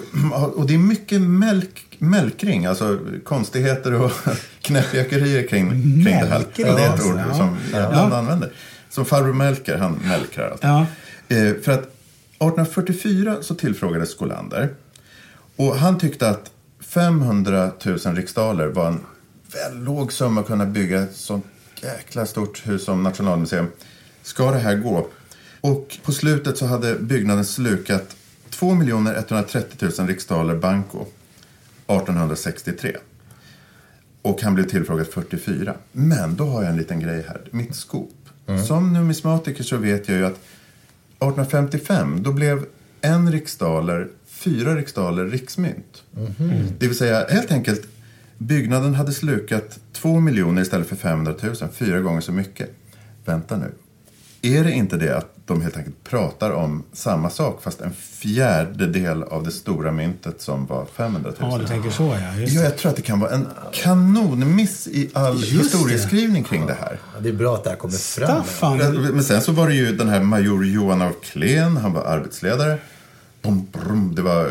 [0.44, 4.12] och det är mycket melk, melkring, alltså konstigheter och
[4.62, 6.44] knäppjakerier kring, kring det här.
[6.56, 7.34] Ja, det är ett alltså, ord ja.
[7.34, 7.88] som jag Ja.
[7.88, 8.52] ibland använder.
[8.90, 10.70] Som farbror Melker, han melkrar alltid.
[10.70, 10.86] Ja.
[11.28, 11.94] Eh, för att
[12.38, 14.68] 1844 så tillfrågades Skolander.
[15.56, 16.50] Och han tyckte att
[16.88, 19.00] 500 000 riksdaler var en
[19.52, 21.46] väl låg summa att kunna bygga ett sånt
[21.84, 23.66] jäkla stort hus som Nationalmuseum.
[24.22, 25.08] Ska det här gå?
[25.60, 28.16] Och på slutet så hade byggnaden slukat
[28.50, 32.96] 2 130 000 riksdaler banco 1863.
[34.22, 35.74] Och han blev tillfrågad 44.
[35.92, 37.40] Men då har jag en liten grej här.
[37.50, 38.14] Mitt skop.
[38.66, 42.66] Som numismatiker så vet jag ju att 1855 då blev
[43.00, 46.02] en riksdaler, fyra riksdaler riksmynt.
[46.78, 47.86] Det vill säga helt enkelt
[48.46, 51.54] byggnaden hade slukat 2 miljoner istället för 500 000.
[51.72, 52.70] Fyra gånger så mycket.
[53.24, 53.72] Vänta nu.
[54.42, 59.22] Är det inte det att de helt enkelt pratar om samma sak fast en fjärdedel
[59.22, 61.50] av det stora myntet som var 500 000?
[61.52, 62.36] Ja, du tänker så ja.
[62.40, 62.66] Just Ja, det.
[62.66, 66.98] jag tror att det kan vara en kanonmiss i all Just historieskrivning kring det här.
[67.14, 68.26] Ja, det är bra att det här kommer fram.
[68.44, 68.78] Staffan.
[69.14, 72.78] Men sen så var det ju den här major Johan af Kleen, han var arbetsledare.
[73.42, 74.50] Bom, brom, det var eh,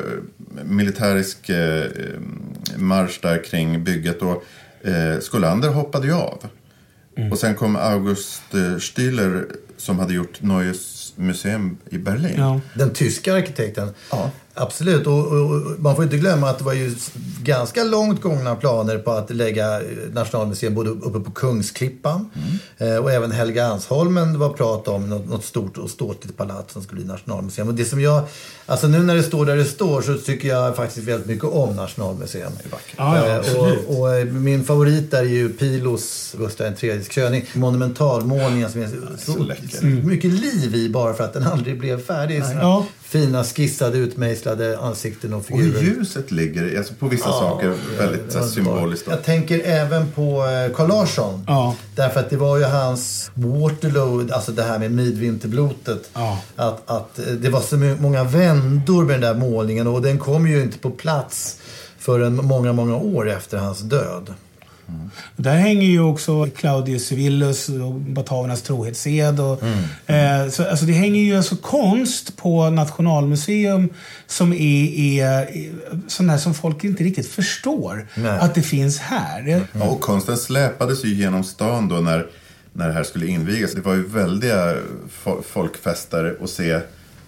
[0.64, 1.84] militärisk eh,
[2.78, 4.44] marsch där kring bygget och
[4.88, 6.48] eh, Skolander hoppade ju av.
[7.32, 9.46] Och sen kom August eh, Stühler
[9.78, 12.36] som hade gjort Neues Museum i Berlin.
[12.38, 12.60] Ja.
[12.74, 13.94] Den tyska arkitekten.
[14.12, 14.32] Ja.
[14.56, 15.08] Absolut.
[15.08, 16.96] Och, och, och man får inte glömma att det var ju
[17.44, 22.30] ganska långt gångna planer på att lägga eh, Nationalmuseum både uppe på Kungsklippan
[22.78, 27.02] eh, och även Helgeandsholmen var prat om något, något stort och ståtligt palats som skulle
[27.02, 27.68] bli Nationalmuseum.
[27.68, 28.24] Och det som jag,
[28.66, 31.76] alltså nu när det står där det står så tycker jag faktiskt väldigt mycket om
[31.76, 32.52] Nationalmuseum.
[32.98, 37.46] Ja, ja, Eh, och, och min favorit där är ju Pilos Gustav IIIs kröning.
[37.54, 39.32] Monumentalmålningen som är så,
[39.80, 42.44] Så mycket liv i bara för att den aldrig blev färdig.
[42.62, 42.86] Ja.
[43.02, 43.98] Fina skissade
[44.44, 45.96] utmejslade ansikten och Och hur figurer.
[45.96, 49.08] ljuset ligger alltså på vissa saker väldigt här, symboliskt.
[49.10, 51.44] Jag tänker även på eh, Carl Larsson.
[51.48, 51.76] Ja.
[51.96, 56.10] Därför att det var ju hans Waterloo, alltså det här med midvinterblotet.
[56.14, 56.42] Ja.
[56.56, 60.48] Att, att eh, det var så många vändor med den där målningen och den kom
[60.48, 61.58] ju inte på plats
[61.98, 64.34] förrän många, många år efter hans död.
[65.36, 69.40] Där hänger ju också Claudius Civillus och batavernas trohetsed.
[69.40, 70.46] Och, Mm.
[70.46, 73.90] eh, så, alltså det hänger ju alltså konst på Nationalmuseum
[74.28, 75.72] som är, är, är
[76.08, 78.40] sån här som folk inte riktigt förstår Nej.
[78.40, 79.66] att det finns här.
[79.74, 82.26] Ja, och konsten släpades ju genom stan då när,
[82.74, 83.72] när det här skulle invigas.
[83.74, 84.76] Det var ju väldiga
[85.24, 86.80] fo- folkfester att se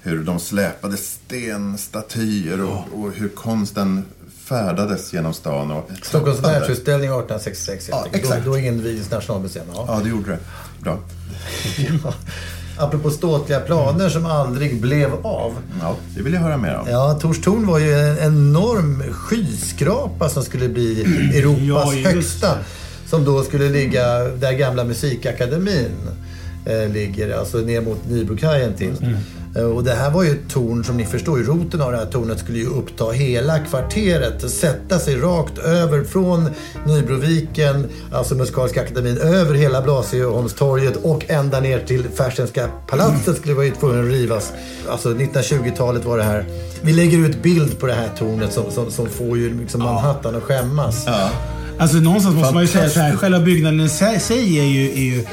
[0.01, 4.05] hur de släpade stenstatyer och, och hur konsten
[4.45, 5.71] färdades genom stan.
[5.71, 7.89] Och, Stockholms världsutställning 1866.
[7.91, 8.45] Ja, exakt.
[8.45, 9.65] Då, då invigdes Nationalmuseum.
[9.73, 9.85] Ja.
[9.87, 10.39] Ja, det gjorde det.
[10.81, 10.99] Bra.
[12.77, 15.53] Apropå ståtliga planer som aldrig blev av.
[15.81, 16.89] Ja, det vill jag höra mer om.
[16.89, 21.01] Ja, Torstorn var ju en enorm skyskrapa som skulle bli
[21.35, 22.57] Europas Ja, högsta.
[23.07, 25.91] Som då skulle ligga där gamla musikakademin
[26.65, 29.03] eh, ligger, alltså ner mot Nybrokajen till.
[29.03, 29.09] Eh,
[29.55, 32.39] Och det här var ju ett torn som ni förstår, roten av det här tornet
[32.39, 34.51] skulle ju uppta hela kvarteret.
[34.51, 36.49] Sätta sig rakt över från
[36.87, 43.65] Nybroviken, alltså Musikaliska akademin, över hela Blasieholmstorget och ända ner till Fersenska palatset skulle vara
[43.65, 44.53] ju tvungen att rivas.
[44.89, 46.45] Alltså 1920-talet var det här.
[46.81, 50.35] Vi lägger ut bild på det här tornet som, som, som får ju liksom Manhattan
[50.35, 51.07] att skämmas.
[51.77, 54.91] Alltså någonstans måste man ju säga så här, själva byggnaden i sig sig är ju,
[54.91, 55.25] är ju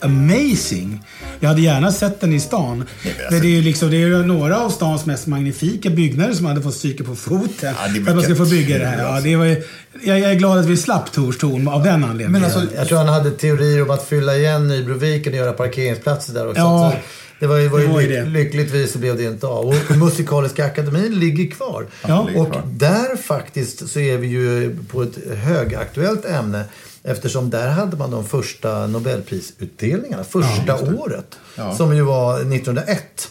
[0.00, 1.00] amazing.
[1.42, 2.84] Jag hade gärna sett den i stan.
[3.30, 6.46] Men det är ju alltså- liksom, det är några av stans mest magnifika byggnader som
[6.46, 7.48] hade fått stryka på foten.
[7.60, 8.98] Ja, för att man ska få bygga det här.
[9.04, 9.62] Ja, det var ju,
[10.02, 12.32] jag, jag är glad att vi slapp Tors torn av den anledningen.
[12.32, 16.34] Men alltså, Jag tror han hade teorier om att fylla igen Nybroviken och göra parkeringsplatser
[16.34, 16.60] där också.
[16.60, 16.98] Ja, Så
[17.40, 18.30] det var ju, var ju det var ju lyck- det.
[18.30, 19.66] lyckligtvis så blev det inte av.
[19.66, 21.86] Och Musikaliska akademin ligger kvar.
[22.06, 22.28] Ja.
[22.36, 26.64] Och där faktiskt så är vi ju på ett högaktuellt ämne.
[27.04, 31.38] Eftersom där hade man de första Nobelprisutdelningarna, första året.
[31.56, 31.74] Ja.
[31.76, 33.28] Som ju var 1901.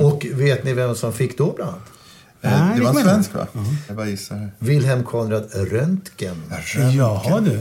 [0.00, 1.82] Och vet ni vem som fick då bland annat?
[2.40, 3.46] Nej, eh, det det var en svensk va?
[3.86, 4.50] Jag bara gissar.
[4.58, 6.42] Wilhelm Konrad Röntgen.
[6.96, 7.60] Jaha du.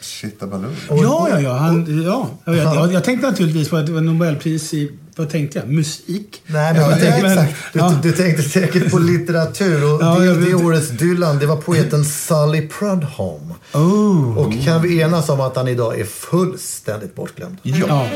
[0.00, 0.70] Shitabaloo.
[0.88, 1.52] Ja, ja, ja.
[1.52, 2.30] Han, ja.
[2.44, 5.68] Jag, jag, jag tänkte naturligtvis på att det var Nobelpris i, vad tänkte jag?
[5.68, 6.42] Musik?
[6.46, 7.54] Nej, men Ja, jag ja, tänker, exakt.
[7.72, 7.98] du, Ja.
[8.02, 9.84] du tänkte säkert på litteratur.
[9.94, 13.54] Och Ja, det, det årets Dylan, det var poeten Sully Prudhomme.
[13.72, 14.38] Oh.
[14.38, 17.56] Och kan vi enas om att han idag är fullständigt bortglömd?
[17.62, 18.06] Ja.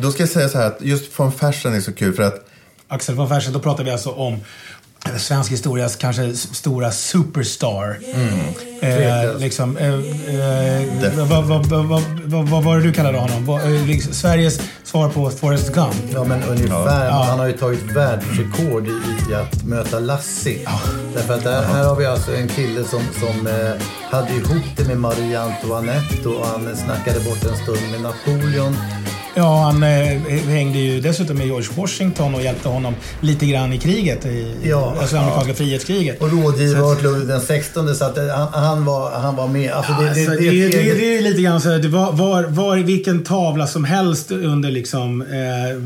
[0.00, 2.46] Då ska jag säga så här att just von Fersen är så kul för att
[2.88, 4.38] Axel von Fersen, då pratar vi alltså om
[5.18, 7.98] svensk historias kanske stora superstar.
[8.80, 13.46] Eh, liksom, eh, eh, vad, vad, vad, vad, var det du kallade honom?
[13.46, 15.94] Vad, eh, liksom, Sveriges svar på Forrest Gump.
[16.14, 17.06] Ja, men ungefär.
[17.06, 17.26] Ja.
[17.28, 20.68] Han har ju tagit världsrekord i, i att möta Lassie.
[21.14, 24.84] Därför att där, här har vi alltså en kille som, som eh, hade ihop det
[24.84, 28.76] med Marie Antoinette och han snackade bort en stund med Napoleon.
[29.38, 29.88] Ja, han eh,
[30.48, 34.26] hängde ju dessutom med George Washington och hjälpte honom lite grann i kriget.
[34.26, 34.94] I, Ja.
[35.00, 36.20] alltså amerikanska frihetskriget.
[36.22, 39.72] Och rådgivare åt Ludvig den 16 så att eh, han, han, var, han var med.
[39.72, 42.12] Alltså, det, det, Alltså, det, det, det, det är lite grann så att det var,
[42.12, 45.76] var, var vilken tavla som helst under liksom eh,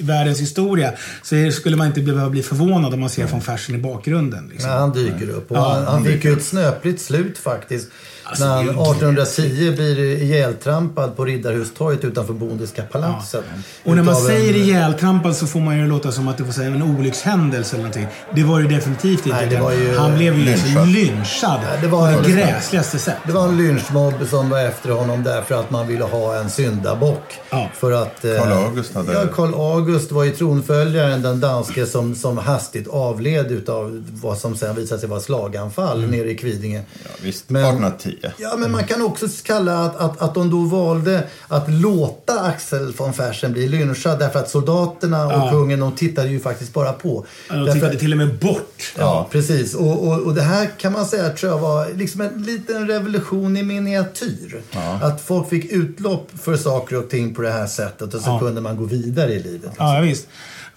[0.00, 3.78] världens historia så skulle man inte behöva bli förvånad om man ser von Fersen i
[3.78, 4.48] bakgrunden.
[4.52, 4.70] Liksom.
[4.70, 5.50] när han dyker upp.
[5.50, 7.88] Och Ja, han, han fick ju ett snöpligt slut faktiskt.
[8.30, 13.44] Alltså, när han det är ju 1810 blir ihjältrampad på Riddarhustorget utanför Bondiska palatset.
[13.84, 16.52] Och när man säger en- ihjältrampad så får man ju låta som att det får
[16.52, 18.06] säga en olyckshändelse eller någonting.
[18.34, 19.36] Det var det definitivt inte.
[19.38, 20.88] Nej, det var ju- Han blev ju Lynchad.
[20.88, 23.16] lynchad det var på det gräsligaste sätt.
[23.26, 27.22] Det var en lynchmobb som var efter honom därför att man ville ha en syndabock.
[27.50, 27.70] Ja.
[27.74, 28.24] För att...
[28.24, 32.88] eh, Karl August hade- Ja, Karl August var ju tronföljaren, den danske som, som hastigt
[32.88, 36.10] avled utav vad som sen visade sig vara slaganfall Mm.
[36.10, 36.82] nere i Kvidinge.
[37.04, 38.19] ja, visst, Men- 1810.
[38.36, 42.92] Ja, men man kan också kalla att, att, att de då valde att låta Axel
[42.92, 45.50] von Fersen bli lynchad därför att soldaterna och Ja.
[45.50, 47.26] kungen de tittade ju faktiskt bara på.
[47.48, 48.92] Ja, De Därför tittade till och med bort.
[48.98, 49.74] Ja, precis.
[49.74, 53.56] Och, och, och det här kan man säga tror jag var liksom en liten revolution
[53.56, 54.62] i miniatyr.
[55.02, 58.38] Att folk fick utlopp för saker och ting på det här sättet och så Ja.
[58.38, 59.70] kunde man gå vidare i livet.
[59.78, 60.26] Ja, visst.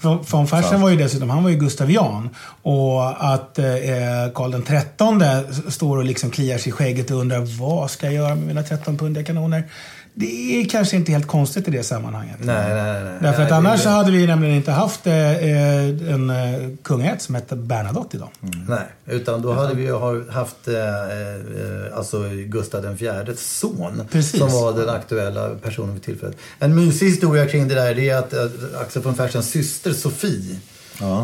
[0.01, 2.29] Von- Fersen var ju dessutom, han var ju gustavian.
[2.61, 3.65] Och att eh,
[4.35, 4.51] Karl
[5.49, 8.47] s- står och liksom kliar sig i skägget och undrar vad ska jag göra med
[8.47, 9.63] mina 13-pundiga kanoner?
[10.15, 12.35] Det är kanske inte helt konstigt i det sammanhanget.
[12.39, 13.13] Nej, nej, nej.
[13.21, 16.69] Därför att Nej, annars det- så hade vi nämligen inte haft eh, eh, en eh,
[16.83, 18.29] kungaätt som hette Bernadotte idag.
[18.67, 24.01] Nej, utan då hade vi ju haft eh, eh, alltså Gustav den fjärdes son.
[24.11, 24.39] Precis.
[24.39, 26.37] Som var den aktuella personen vid tillfället.
[26.59, 30.55] En mysig historia kring det där det är att, att Axel von Fersens syster Sofie,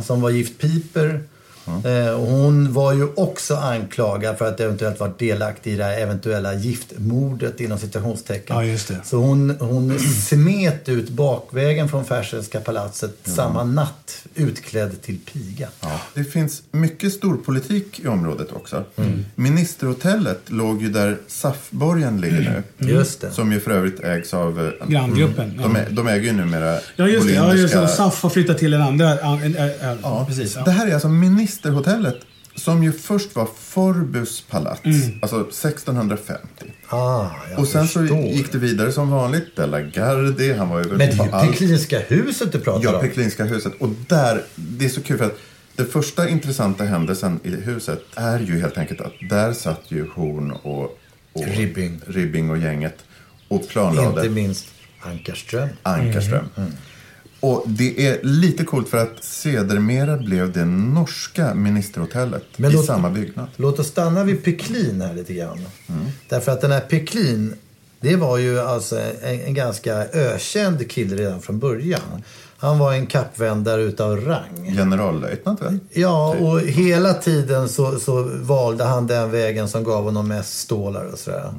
[0.04, 1.24] som var gift piper.
[1.86, 5.98] Eh, och hon var ju också anklagad för att eventuellt varit delaktig i det här
[6.00, 8.56] eventuella giftmordet inom citationstecken.
[8.56, 8.98] Ja, just det.
[9.04, 15.68] Så hon, hon smet ut bakvägen från Fersenska palatset samma natt utklädd till piga.
[15.82, 16.02] Ja.
[16.14, 18.84] Det finns mycket storpolitik i området också.
[18.96, 19.26] Mm.
[19.36, 22.90] Ministerhotellet låg ju där SAF-borgen ligger nu.
[22.92, 23.32] Just det.
[23.32, 24.74] Som ju för övrigt ägs av...
[24.82, 25.82] eh, Granngruppen, De, ja.
[25.90, 27.34] de äger ju numera Ja, just det.
[27.34, 27.88] Ja, just det.
[27.88, 29.20] SAF har flyttat till en andra...
[29.20, 30.56] Ja, en, en, en, Ja, precis.
[30.56, 30.64] Ja.
[30.64, 31.10] Det här är alltså
[31.64, 32.16] Ministerhotellet
[32.56, 35.20] som ju först var Forbus palats, Mm.
[35.22, 36.42] alltså 1650.
[36.90, 38.18] Ah, Och sen så förstår.
[38.20, 39.56] gick det vidare som vanligt.
[39.56, 41.52] De la Gardie, han var ju Men det är på ju allt.
[41.52, 43.02] Peklinska huset du pratar Ja, om.
[43.02, 43.74] Peklinska huset.
[43.80, 45.38] Och där, det är så kul för att
[45.76, 50.52] den första intressanta händelsen i huset är ju helt enkelt att där satt ju Horn
[50.52, 50.84] och,
[51.34, 52.02] och Ribbing.
[52.08, 52.98] Ribbing och gänget
[53.48, 54.68] och planlade Inte minst
[55.02, 55.70] Ankarström.
[55.84, 56.46] Ankarström.
[57.40, 62.86] Och det är lite coolt för att sedermera blev det norska ministerhotellet Men i låt-
[62.86, 63.48] samma byggnad.
[63.56, 65.60] Låt oss stanna vid Peklin här lite grann.
[66.30, 67.54] Därför att den här Peklin,
[68.00, 72.02] det var ju alltså en, en ganska ökänd kille redan från början.
[72.58, 74.74] Han var en kappvändare utav rang.
[74.78, 75.80] Generallöjtnant väl?
[75.94, 81.06] Ja, och hela tiden så, så valde han den vägen som gav honom mest stålar
[81.14, 81.54] och sådär.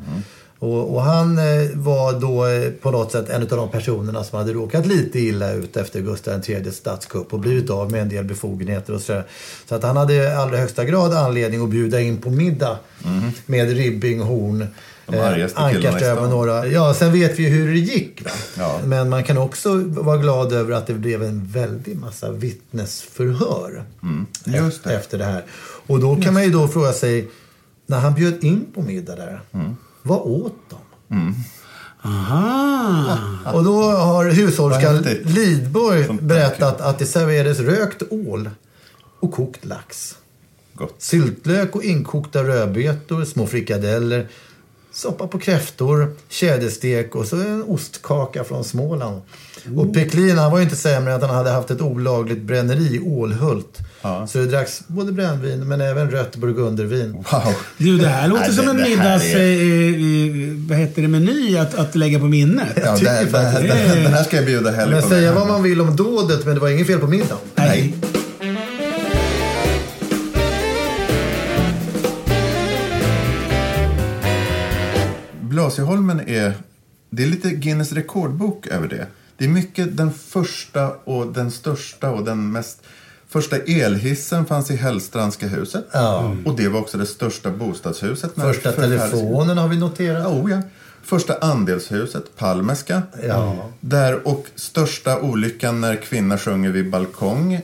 [0.61, 4.39] Och, och han eh, var då eh, på något sätt en av de personerna som
[4.39, 8.25] hade råkat lite illa ut efter Gustav IIIs statskupp och blivit av med en del
[8.25, 9.25] befogenheter och sådär.
[9.69, 12.79] Så att han hade i allra högsta grad anledning att bjuda in på middag
[13.47, 14.67] med Ribbing, Horn,
[15.13, 15.17] i
[15.55, 16.67] Ankarström och några.
[16.67, 18.23] Ja, sen vet vi ju hur det gick.
[18.59, 18.81] Ja.
[18.85, 23.85] Men man kan också vara glad över att det blev en väldig massa vittnesförhör
[24.45, 24.95] Just det.
[24.95, 25.45] efter det här.
[25.87, 27.29] Och då kan man ju då fråga sig,
[27.87, 29.41] när han bjöd in på middag där,
[30.03, 30.77] vad åt de?
[32.03, 33.19] Aha!
[33.55, 35.03] Och då har hushållerskan.
[35.25, 38.51] Lidborg berättat att det serverades rökt ål
[39.21, 40.17] och kokt lax.
[40.75, 40.95] Gott.
[40.99, 44.29] Syltlök och inkokta rödbetor, små frikadeller,
[44.93, 49.21] soppa på kräftor, tjäderstek och så en ostkaka från Småland.
[49.77, 52.97] Och Peklin, han var ju inte sämre än att han hade haft ett olagligt bränneri
[52.97, 53.79] i Ålhult.
[54.29, 57.13] Så det dracks både brännvin men även rött burgundervin.
[57.13, 57.55] Wow.
[57.79, 59.25] Du, det här låter Nej, som en middags...
[59.25, 61.09] är- Eh, eh, vad heter det?
[61.09, 62.69] Meny att, att lägga på minnet.
[62.85, 65.09] Ja, tycker det, här- det, det, det här ska jag bjuda Helge Men på.
[65.09, 67.39] säga vad man vill om dådet, men det var inget fel på middagen.
[67.55, 67.95] Nej.
[75.51, 76.55] Blasieholmen är,
[77.11, 79.07] det är lite Guinness rekordbok över det.
[79.37, 82.83] Det är mycket den första och den största och den mest...
[83.29, 85.87] Första elhissen fanns i Hellstrandska huset.
[85.93, 86.37] Ja.
[86.45, 88.35] Och det var också det största bostadshuset.
[88.35, 90.27] Första telefonen har vi noterat.
[90.27, 90.63] Oh, ja.
[91.03, 93.03] Första andelshuset, Palmerska.
[93.29, 93.71] Ja.
[93.81, 97.55] Där och största olyckan när kvinna sjunger vid balkong.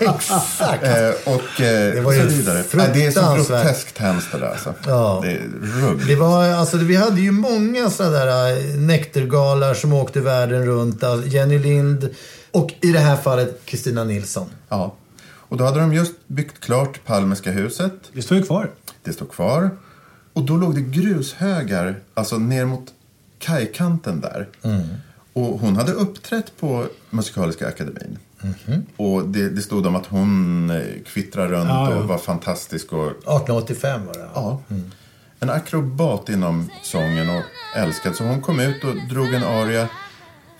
[0.00, 0.82] Exakt.
[0.82, 2.64] Eh, och eh, Det var ju så vidare.
[2.72, 4.74] Nej, det är så groteskt hemskt det där alltså.
[4.86, 5.20] Ja.
[5.22, 6.08] Det är ruggigt.
[6.08, 11.04] Det var, alltså, vi hade ju många sådana där äh, nektergalar som åkte världen runt.
[11.04, 12.08] Alltså Jenny Lind
[12.50, 14.46] och i det här fallet Kristina Nilsson.
[14.68, 14.94] Ja.
[15.22, 17.92] Och då hade de just byggt klart Palmerska huset.
[18.12, 18.70] Det står ju kvar.
[19.04, 19.70] Det stod kvar.
[20.40, 22.92] Och då låg det grushögar, alltså ner mot
[23.38, 24.48] kajkanten där.
[24.62, 24.80] Mm.
[25.32, 28.18] Och hon hade uppträtt på Musikaliska akademin.
[28.40, 28.82] Mhm.
[28.96, 31.94] Och det, det stod om att hon eh, kvittrade runt ja.
[31.94, 32.92] och var fantastisk.
[32.92, 34.28] Och, 1885 var det.
[34.34, 34.62] ja,
[35.40, 37.42] En akrobat inom sången och
[37.76, 38.16] älskad.
[38.16, 39.88] Så hon kom ut och drog en aria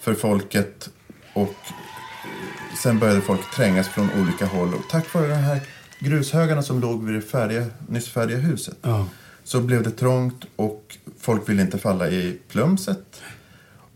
[0.00, 0.88] för folket.
[1.34, 4.74] Och eh, sen började folk trängas från olika håll.
[4.74, 5.60] Och tack vare de här
[5.98, 8.76] grushögarna som låg vid det färdiga, nyss färdiga huset.
[8.82, 9.06] Ja.
[9.50, 13.22] Så blev det trångt och folk ville inte falla i plumset.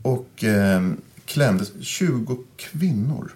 [0.03, 0.83] Och eh,
[1.25, 3.33] klämdes 20 kvinnor.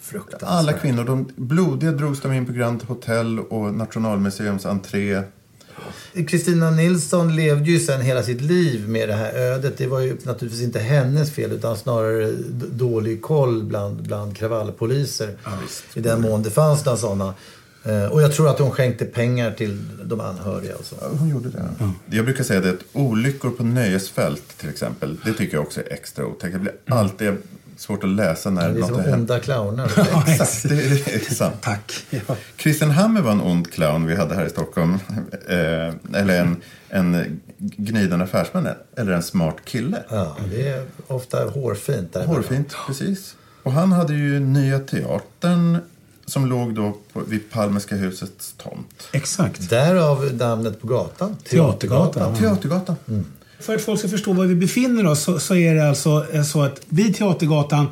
[0.00, 0.50] Fruktansvärt.
[0.50, 5.22] Alla kvinnor, de blodiga drogs de in på Grand Hotel och Nationalmuseums entré.
[6.28, 9.78] Kristina Nilsson levde ju sen hela sitt liv med det här ödet.
[9.78, 12.32] Det var ju naturligtvis inte hennes fel utan snarare
[12.70, 15.36] dålig koll bland, bland kravallpoliser.
[15.94, 17.34] I den mån det fanns några sådana.
[17.84, 20.96] Eh, Och jag tror att hon skänkte pengar till de anhöriga och så.
[21.00, 21.62] Ja, Hon gjorde det.
[22.16, 25.92] Jag brukar säga det att olyckor på nöjesfält till exempel, det tycker jag också är
[25.92, 26.52] extra otäckt.
[26.52, 27.32] Det blir alltid
[27.76, 29.84] svårt att läsa när Det är något som onda clowner.
[30.28, 30.74] Exakt, det,
[31.04, 31.56] det är sant.
[31.60, 31.92] Tack.
[32.10, 32.36] Ja.
[32.56, 34.94] Christian Hammer var en ond clown vi hade här i Stockholm.
[35.48, 36.56] Eh, eller en,
[36.88, 38.68] en gnidande affärsman.
[38.96, 40.02] Eller en smart kille.
[40.08, 42.12] Ja, det är ofta hårfint.
[42.12, 43.34] Där Hårfint, precis.
[43.62, 45.78] Och han hade ju Nya Teatern
[46.26, 49.08] som låg då på, vid Palmerska husets tomt.
[49.12, 49.70] Exakt.
[49.70, 51.36] Därav namnet på gatan.
[51.50, 52.36] Teatergatan.
[52.36, 52.96] Teatergatan.
[53.60, 56.42] För att folk ska förstå var vi befinner oss så, så är det alltså eh,
[56.42, 57.86] så att vid Teatergatan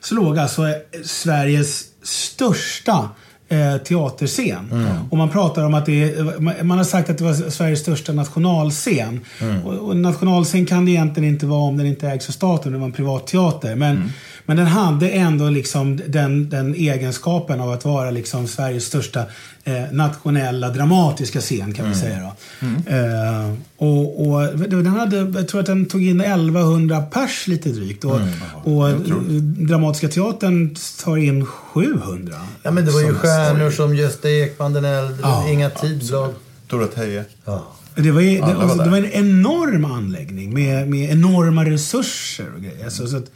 [0.00, 0.74] så låg alltså eh,
[1.04, 3.08] Sveriges största
[3.48, 4.86] eh, teaterscen.
[5.10, 7.80] Och man pratar om att det är, man- man har sagt att det var Sveriges
[7.80, 9.20] största nationalscen.
[9.64, 12.72] Och, och en nationalscen kan det egentligen inte vara om den inte ägs av staten,
[12.72, 13.74] det var en privat teater.
[13.74, 14.12] Men,
[14.48, 19.24] men den hade ändå liksom den, den egenskapen av att vara liksom Sveriges största
[19.64, 22.20] eh, nationella dramatiska scen kan man säga.
[22.20, 22.66] Då.
[22.92, 28.04] Eh, och, och den hade, jag tror att den tog in 1100 pers lite drygt.
[28.04, 28.20] Och,
[28.64, 29.00] och
[29.40, 32.36] Dramatiska teatern tar in 700.
[32.62, 36.34] Ja, men det var ju stjärnor som Gösta Ekman den äldre, Ja, Inga Tidblad.
[36.66, 37.24] Dorotea.
[37.44, 37.66] Ja.
[37.94, 42.46] Det var, ju, det, var alltså, det var en enorm anläggning med, med enorma resurser
[42.56, 42.84] och grejer.
[42.84, 43.30] Alltså, så att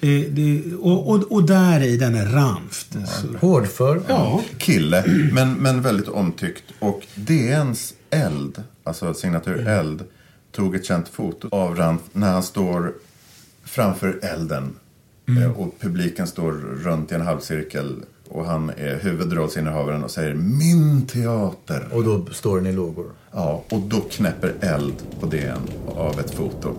[0.00, 2.92] det, det, och, och, och där i den är Ranft.
[2.92, 4.00] Så, Hårdför.
[4.08, 4.42] ja.
[4.58, 6.64] Kille, men, men väldigt omtyckt.
[6.78, 10.04] Och DNs Eld, alltså signatur Eld,
[10.52, 12.92] tog ett känt foto av Rand när han står
[13.64, 14.74] framför elden.
[15.42, 16.52] Eh, Och publiken står
[16.84, 17.96] runt i en halvcirkel.
[18.28, 21.88] Och han är huvudrollsinnehavaren och säger Min teater.
[21.92, 23.06] Och då står den i lågor.
[23.32, 25.60] Ja, och då knäpper eld på DN
[25.96, 26.74] av ett foto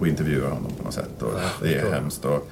[0.00, 1.22] och intervjuar honom på något sätt.
[1.22, 1.32] Och
[1.62, 2.48] det är hemskt och,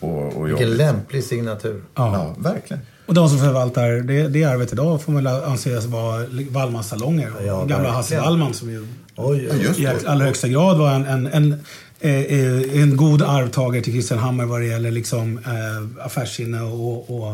[0.00, 1.82] och, och Vilken lämplig signatur.
[1.94, 2.82] Ja, verkligen.
[3.06, 7.32] Och de som förvaltar det, det arvet idag får väl anses vara Wallmans salonger.
[7.46, 8.20] Ja, gamla Hasse.
[8.20, 8.86] Wallman som ju
[9.16, 11.52] Oj, Ja, i allra högsta grad var en, en, en,
[12.00, 17.32] eh, en god arvtagare till Christian Hammer vad det gäller liksom, eh, affärssinne och, och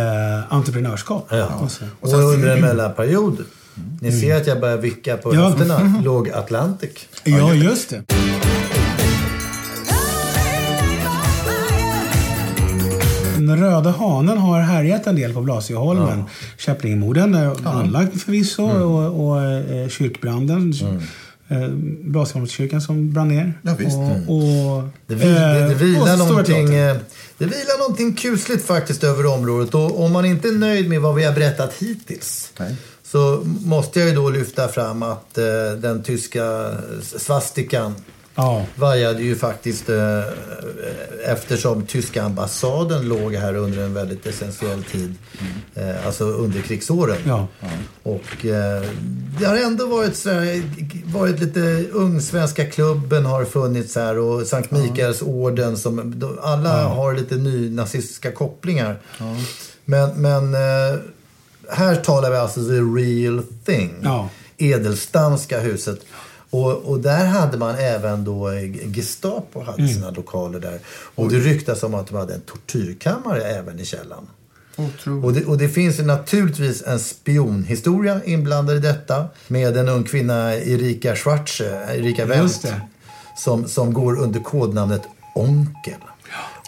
[0.00, 1.26] eh, entreprenörskap.
[1.30, 1.68] Ja.
[1.68, 1.90] säga.
[2.00, 3.44] Och under en mellanperiod,
[4.00, 5.40] ni ser att jag börjar vicka på Ja.
[5.48, 6.90] höfterna, låg Atlantic.
[7.24, 8.02] Ja, just det.
[13.52, 16.18] Den röda hanen har härjat en del på Blasieholmen.
[16.18, 16.72] Ja.
[17.36, 20.72] Är anlagd förvisso och, och eh, kyrkbranden.
[21.48, 21.68] Eh,
[22.04, 23.54] Blasieholmskyrkan som brann ner.
[23.62, 23.96] Ja, visst.
[23.96, 26.96] Och, och, Det, vil, det, det, eh, vilar och någonting, eh,
[27.38, 29.74] det vilar någonting kusligt faktiskt över området.
[29.74, 32.76] Och om man inte är nöjd med vad vi har berättat hittills Nej.
[33.02, 35.44] så måste jag ju då lyfta fram att eh,
[35.78, 36.70] den tyska
[37.02, 37.94] svastikan
[38.34, 38.66] Ja.
[38.74, 40.22] vajade ju faktiskt eh,
[41.24, 45.14] eftersom tyska ambassaden låg här under en väldigt essentiell tid.
[45.74, 47.16] Eh, alltså under krigsåren.
[47.26, 47.46] Ja.
[48.02, 48.82] Och eh,
[49.38, 50.62] det har ändå varit så här,
[51.04, 57.14] varit lite ung svenska klubben har funnits här och Sankt Mikaels orden som alla har
[57.14, 59.00] lite nynazistiska kopplingar.
[59.84, 60.98] Men, men eh,
[61.70, 63.94] här talar vi alltså the real thing.
[64.02, 64.28] Ja.
[64.58, 66.00] Edelstamska huset.
[66.52, 70.78] Och, och där hade man även då eh, Gestapo hade sina lokaler där.
[71.14, 74.26] Och det ryktas om att de hade en tortyrkammare även i källaren.
[75.22, 80.54] Och det, och det finns naturligtvis en spionhistoria inblandad i detta med en ung kvinna,
[80.54, 82.66] Erika Schwarze, Erika Wendt,
[83.38, 85.02] som, som går under kodnamnet
[85.34, 85.94] Onkel.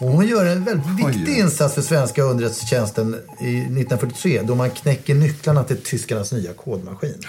[0.01, 1.39] Och hon gör en väldigt viktig oj.
[1.39, 7.21] insats för svenska underrättelsetjänsten i 1943 då man knäcker nycklarna till tyskarnas nya kodmaskin.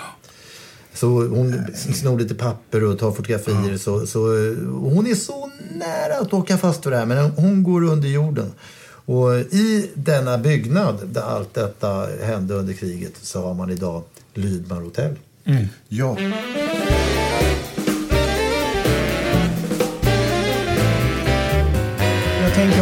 [0.96, 3.76] Så hon snor lite papper och tar fotografier.
[3.76, 7.62] Så, så, eh, hon är så nära att åka fast för det här, men hon
[7.62, 8.52] går under jorden.
[9.08, 14.02] Och i denna byggnad där allt detta hände under kriget så har man idag
[14.34, 15.14] Lydmar hotell.
[15.88, 16.16] Ja.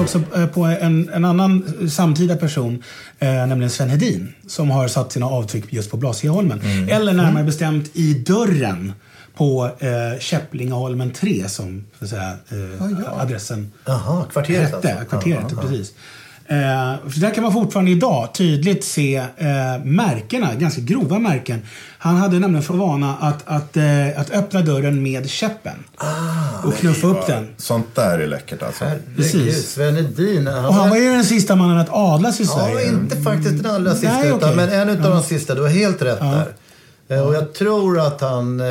[0.05, 2.83] Också eh, på en, en annan samtida person,
[3.19, 6.61] eh, nämligen Sven Hedin, som har satt sina avtryck just på Blasieholmen.
[6.89, 8.93] Eller närmare bestämt i dörren
[9.37, 14.77] på eh, Käpplingeholmen 3, som så att säga, eh, adressen Jaha, kvarteret hette.
[14.95, 15.05] alltså.
[15.11, 15.69] Kvarteret, Ja, ja.
[15.69, 15.91] precis.
[15.91, 15.95] Eh,
[17.11, 21.63] för där kan man fortfarande idag tydligt se eh, märkena, ganska grova märken.
[21.99, 25.85] Han hade nämligen för vana att, att, eh, att öppna dörren med käppen.
[26.65, 27.49] och knuffa upp den.
[27.57, 28.85] Sånt där är läckert alltså.
[28.85, 29.71] Herregud, Precis.
[29.73, 30.47] Sven Hedin.
[30.47, 32.89] Han, Och han var ju den sista mannen att adlas i Ja, Sverige.
[32.89, 34.37] inte faktiskt den allra sista, Nej, okej.
[34.37, 35.11] utan, men en utav Ja.
[35.17, 35.55] de sista.
[35.55, 36.47] Du har helt rätt där.
[37.09, 38.67] Eh, och jag tror att han eh,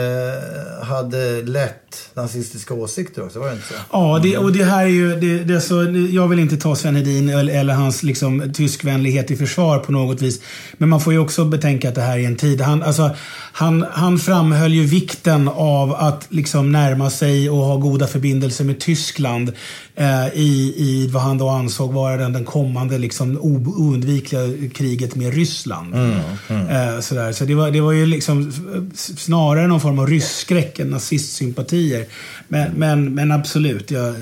[0.84, 3.74] hade lätt nazistiska åsikter också, var det inte så?
[3.92, 5.16] Ja, det, och det här är ju...
[5.16, 5.76] Det, det är så,
[6.16, 10.22] jag vill inte ta Sven Hedin eller, eller hans liksom, tyskvänlighet i försvar på något
[10.22, 10.42] vis.
[10.78, 12.62] Men man får ju också betänka att det här är en tid.
[12.62, 13.10] Han, alltså,
[13.56, 18.80] han, han framhöll ju vikten av att liksom närma sig och ha goda förbindelser med
[18.80, 19.52] Tyskland
[19.96, 25.34] eh, i, i vad han då ansåg vara den, den kommande liksom, oundvikliga kriget med
[25.34, 25.96] Ryssland.
[25.96, 27.32] Eh, sådär.
[27.32, 28.54] Så det var, det var ju liksom
[28.96, 32.06] snarare någon form av rysskräck än nazistsympatier.
[32.48, 34.16] Men, men, men absolut, jag,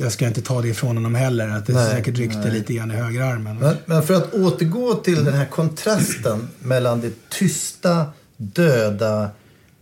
[0.00, 1.48] jag ska inte ta det ifrån honom heller.
[1.48, 3.58] Att det Nej, säkert ryckte lite grann i högerarmen.
[3.58, 8.06] Men, men för att återgå till den här kontrasten mellan det tysta,
[8.38, 9.30] döda,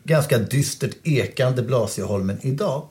[0.04, 2.88] ganska dystert ekande Blasieholmen idag.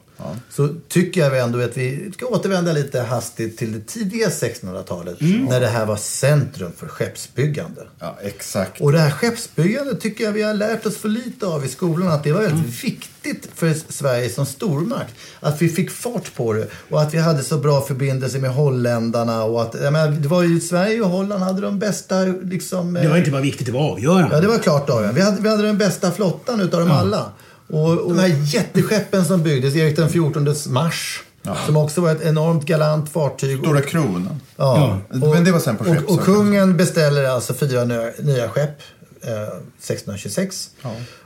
[0.50, 5.18] Så tycker jag ändå att vi ska återvända lite hastigt till det tidiga 1600-talet.
[5.22, 7.82] När det här var centrum för skeppsbyggande.
[8.00, 8.82] Ja, exakt.
[8.82, 12.08] Och det här skeppsbyggandet tycker jag vi har lärt oss för lite av i skolan.
[12.08, 15.14] Att det var väldigt viktigt för Sverige som stormakt.
[15.40, 16.68] Att vi fick fart på det.
[16.90, 19.44] Och att vi hade så bra förbindelser med holländarna.
[19.44, 22.94] Och att, jag menar, det var ju Sverige och Holland hade de bästa liksom...
[22.94, 24.36] Det var inte bara viktigt, det var avgörande.
[24.36, 25.20] Ja, det var klart avgörande.
[25.20, 27.32] Vi hade, vi hade den bästa flottan utav dem alla.
[27.68, 31.22] Och, och de här jätteskeppen som byggdes, Erik den XIVs Mars.
[31.66, 33.60] Som också var ett enormt galant fartyg.
[33.60, 34.42] Stora kronan.
[34.58, 34.98] Ja.
[35.10, 36.24] Men det var sen på och, och skeppssaken.
[36.26, 38.82] kungen beställer alltså fyra nya, nya skepp
[39.22, 40.70] eh, 1626.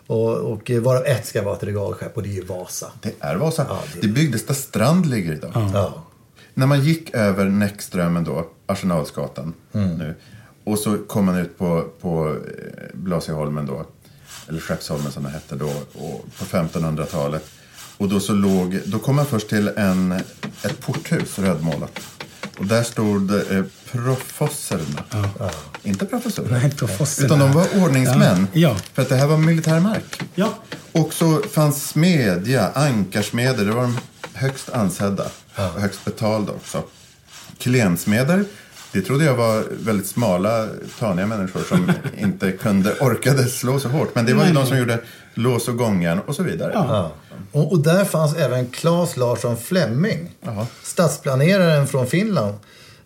[0.08, 2.92] Och, och varav ett ska vara ett regalskepp och det är ju Vasa.
[3.02, 3.66] Det är Vasa.
[3.70, 4.08] Ja, det- det...
[4.08, 5.52] byggdes där Strand ligger idag.
[5.74, 6.04] Ja.
[6.54, 9.98] När man gick över Näckströmen då, Arsenalsgatan Mm.
[9.98, 10.16] nu.
[10.64, 12.36] Och så kom man ut på, på eh,
[12.94, 13.86] Blasieholmen då.
[14.48, 15.74] Eller Skeppsholmen som det hette då.
[16.38, 17.50] På 1500-talet.
[17.98, 20.12] Och då så låg, då kom man först till en,
[20.62, 22.00] ett porthus rödmålat.
[22.58, 25.04] Och där stod eh, profosserna.
[25.84, 26.52] Inte professorer.
[26.52, 26.72] Nej.
[27.20, 28.48] Utan de var ordningsmän.
[28.54, 28.60] Ja.
[28.70, 28.78] Ja.
[28.94, 30.22] För att det här var militärmark.
[30.36, 30.54] Ja.
[30.92, 33.66] Och så fanns smedja, ankarsmeder.
[33.66, 33.98] Det var de
[34.34, 35.26] högst ansedda
[35.56, 36.84] och högst betalda också.
[37.58, 38.46] Klensmeder
[38.92, 40.68] Det trodde jag var väldigt smala,
[41.00, 44.16] taniga människor som inte kunde, orkade slå så hårt.
[44.16, 45.00] Men det var ju de som gjorde
[45.34, 46.72] lås och gången och så vidare.
[46.74, 47.12] Ja.
[47.52, 50.68] Och, och där fanns även Claes Larsson Fleming, Jaha.
[50.84, 52.56] stadsplaneraren från Finland.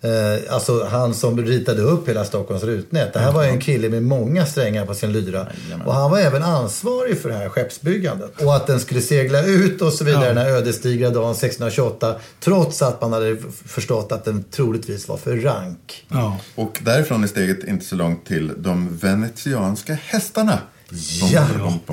[0.03, 3.13] Eh, alltså han som ritade upp hela Stockholms rutnät.
[3.13, 5.47] Det här var ju en kille med många strängar på sin lyra.
[5.85, 8.41] Och han var även ansvarig för det här skeppsbyggandet.
[8.41, 12.15] Och att den skulle segla ut och så vidare den här ödesdigra dagen 1628.
[12.39, 16.05] Trots att man hade förstått att den troligtvis var för rank.
[16.09, 16.37] Ja.
[16.55, 20.59] Och därifrån är steget inte så långt till de venetianska hästarna.
[21.33, 21.47] Ja,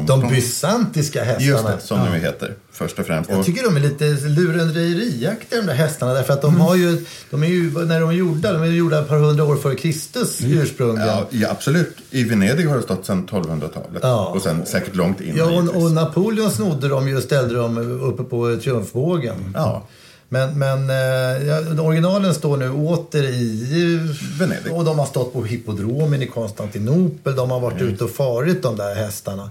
[0.07, 1.47] de bysantiska hästarna.
[1.51, 3.31] Just det, som de ju heter först och främst.
[3.31, 6.13] Jag tycker de är lite lurendrejeriaktiga de där hästarna.
[6.15, 6.61] Därför att de Mm.
[6.67, 9.45] har ju, de är ju, när de är gjorda, de är gjorda ett par hundra
[9.45, 11.09] år före Kristus ursprungligen.
[11.09, 11.19] Mm.
[11.31, 11.97] Ja, ja, absolut.
[12.11, 14.01] I Venedig har det stått sedan 1200-talet.
[14.03, 14.27] Ja.
[14.27, 15.37] Och sen säkert långt innan.
[15.39, 15.45] Ja,
[15.75, 19.53] och, och Napoleon snodde dem ju och ställde dem uppe på triumfbågen.
[19.55, 19.87] Ja.
[20.33, 24.01] Men, men eh, ja, originalen står nu åter i
[24.39, 24.73] Venedig.
[24.73, 27.37] Och de har stått på hippodromen i Konstantinopel.
[27.37, 29.51] De har varit ute och farit de där hästarna.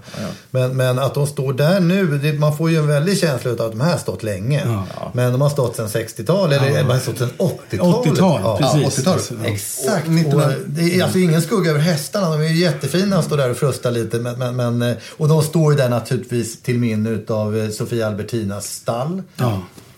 [0.50, 3.60] Men, men att de står där nu, det, man får ju en väldig känsla av
[3.60, 4.84] att de här har stått länge.
[5.12, 8.12] Men de har stått sedan 60-talet, eller, eller de har stått sedan 80-talet.
[8.12, 8.58] 80-tal, Ja.
[8.60, 8.82] precis.
[8.82, 9.06] Ja, 80-talet.
[9.06, 9.50] Alltså, ja.
[9.50, 10.06] Exakt.
[10.08, 12.30] Och 1900 Och det är alltså ingen skugga över hästarna.
[12.30, 14.18] De är ju jättefina och står där och frustar lite.
[14.18, 18.66] Men, men, men, eh, och de står ju där naturligtvis till minne av Sofia Albertinas
[18.66, 19.22] stall.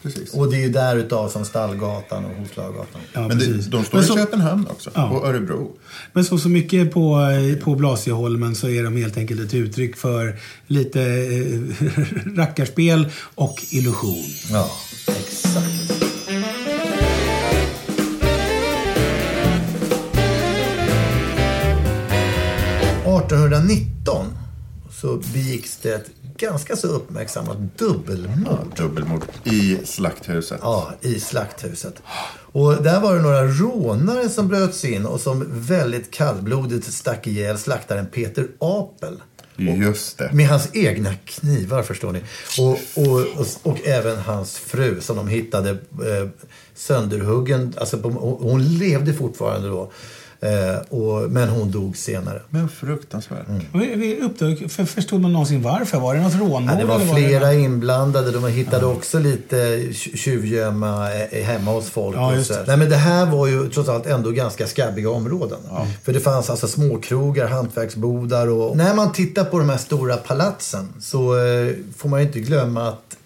[0.02, 0.34] Precis.
[0.34, 3.00] Och det är ju där utav som Stallgatan och Hovslagatan.
[3.12, 4.90] Ja, Men det, de står Men i så- Köpenhamn också.
[4.94, 5.10] Ja.
[5.10, 5.76] Och Örebro.
[6.12, 7.18] Men så, så mycket på,
[7.64, 10.36] på Blasieholmen så är de helt enkelt ett uttryck för
[10.66, 11.86] lite eh,
[12.36, 14.24] rackarspel och illusion.
[14.50, 14.70] Ja,
[15.08, 15.92] exakt.
[23.04, 24.26] –1819
[25.00, 26.10] så begicks det ett
[26.42, 28.76] ganska så uppmärksammat dubbelmord.
[28.76, 30.58] Dubbelmord i Slakthuset.
[30.62, 32.02] Ja, i Slakthuset.
[32.52, 37.26] Och där var det några rånare som bröt sig in och som väldigt kallblodigt stack
[37.26, 39.22] ihjäl slaktaren Peter Apel.
[39.56, 40.32] Just det.
[40.32, 42.22] Med hans egna knivar förstår ni.
[42.58, 46.28] Och, och, och, och även hans fru som de hittade eh,
[46.74, 47.74] sönderhuggen.
[47.76, 48.08] Alltså på,
[48.40, 49.92] hon levde fortfarande då.
[50.42, 52.42] Eh, och, men hon dog senare.
[52.50, 53.46] Men fruktansvärt.
[53.74, 56.00] Vi, vi uppdag, för, förstod man någonsin varför?
[56.00, 56.70] Var det något rånmord?
[56.70, 57.60] Ja, det var flera det...
[57.60, 58.30] inblandade.
[58.30, 62.16] De hittade också lite tj- tjuvgömma eh, hemma hos folk.
[62.16, 62.52] Ja, och så.
[62.52, 62.64] det.
[62.66, 65.58] Nej, men det här var ju trots allt ändå ganska skabbiga områden.
[66.02, 68.76] För det fanns alltså småkrogar, hantverksbodar och...
[68.76, 72.88] När man tittar på de här stora palatsen så eh, får man ju inte glömma
[72.88, 73.16] att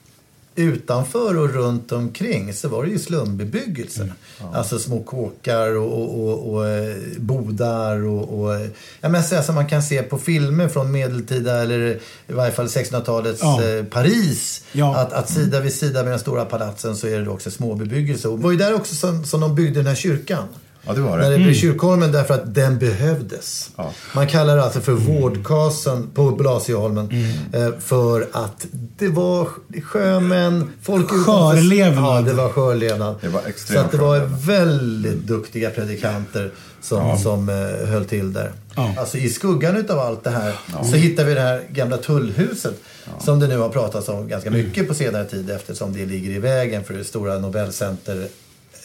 [0.57, 4.03] utanför och runt omkring så var det ju slumbebyggelse.
[4.03, 4.55] Mm.
[4.55, 8.61] Alltså små kåkar och, och, och, och eh, bodar och, och
[9.01, 12.67] ja, men så som man kan se på filmer från medeltida eller i varje fall
[12.67, 13.63] 1600-talets Ja.
[13.65, 14.63] eh, Paris.
[14.73, 14.97] Ja.
[14.97, 18.29] Att, att sida vid sida med den stora palatsen så är det också småbebyggelse.
[18.29, 20.45] Och det var ju där också som, som de byggde den här kyrkan.
[20.87, 21.37] Ja, det var När det.
[21.37, 23.70] det blev kyrkholmen därför att den behövdes.
[23.76, 23.93] Ja.
[24.14, 27.09] Man kallar det alltså för vårdkasen på Blasieholmen.
[27.53, 28.66] Eh, för att
[28.99, 29.49] det var
[29.84, 32.05] sjömän, folk Skörlevnad.
[32.05, 33.16] Ja, det var skörlevnad.
[33.20, 36.51] Det var extrem Så att det var väldigt duktiga predikanter
[36.82, 38.53] som, som eh, höll till där.
[38.76, 38.95] Ja.
[38.99, 40.55] Alltså i skuggan utav allt det här
[40.91, 42.74] så hittar vi det här gamla tullhuset.
[43.20, 46.39] Som det nu har pratats om ganska mycket på senare tid eftersom det ligger i
[46.39, 47.39] vägen för det stora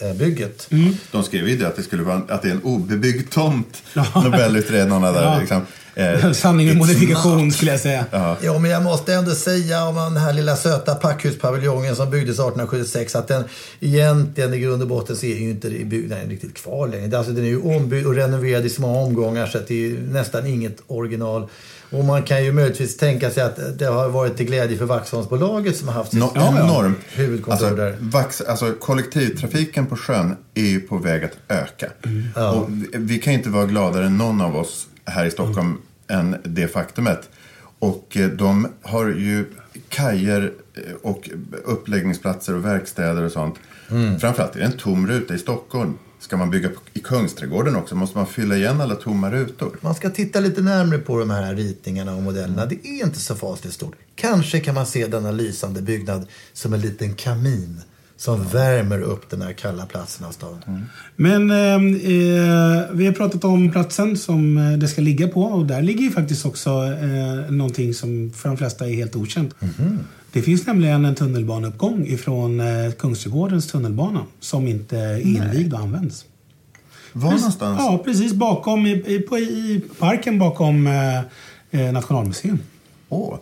[0.01, 0.67] Nobelcenter-bygget.
[1.11, 3.83] De skrev ju det att det skulle vara att det är en obebyggd tomt.
[4.15, 5.39] Nobelutredarna där Ja.
[5.39, 5.61] liksom.
[5.95, 8.05] Eh, Sanning med modifikation skulle jag säga.
[8.41, 13.15] Ja, men jag måste ändå säga om den här lilla söta packhuspaviljongen som byggdes 1876
[13.15, 13.43] att den
[13.79, 17.17] egentligen i grund och botten så är ju inte byggnaden riktigt kvar längre.
[17.17, 20.01] Alltså den är ju ombyggd och renoverad i små omgångar så att det är ju
[20.11, 21.47] nästan inget original.
[21.93, 25.77] Och man kan ju möjligtvis tänka sig att det har varit till glädje för Vaxholmsbolaget
[25.77, 26.59] som har haft sitt Ja, ja.
[26.63, 26.97] enormt.
[27.13, 27.95] huvudkontor Alltså, där.
[27.99, 31.87] vax, alltså, kollektivtrafiken på sjön är ju på väg att öka.
[32.53, 35.77] Och vi, vi kan ju inte vara gladare än någon av oss här i Stockholm
[36.07, 37.29] än det faktumet.
[37.79, 39.45] Och eh, de har ju
[39.89, 41.29] kajer eh, och
[41.63, 43.55] uppläggningsplatser och verkstäder och sånt.
[44.19, 45.97] Framförallt är det en tom ruta i Stockholm.
[46.19, 49.77] Ska man bygga i Kungsträdgården också måste man fylla igen alla tomma rutor.
[49.81, 52.65] Man ska titta lite närmare på de här ritningarna och modellerna.
[52.65, 53.95] Det är inte så fasligt stort.
[54.15, 57.81] Kanske kan man se denna lysande byggnad som en liten kamin
[58.22, 60.86] som värmer upp den här kalla platsen av staden.
[61.15, 65.65] Men eh, eh, vi har pratat om platsen som eh, det ska ligga på och
[65.65, 69.55] där ligger ju faktiskt också eh, någonting som för de flesta är helt okänt.
[70.32, 76.26] Det finns nämligen en tunnelbaneuppgång ifrån eh, Kungsträdgårdens tunnelbana som inte är invigd och används.
[77.13, 77.80] Var någonstans?
[77.80, 81.19] Ja, precis bakom i, i, i parken bakom eh,
[81.72, 82.59] eh, Nationalmuseum.
[83.09, 83.38] Åh.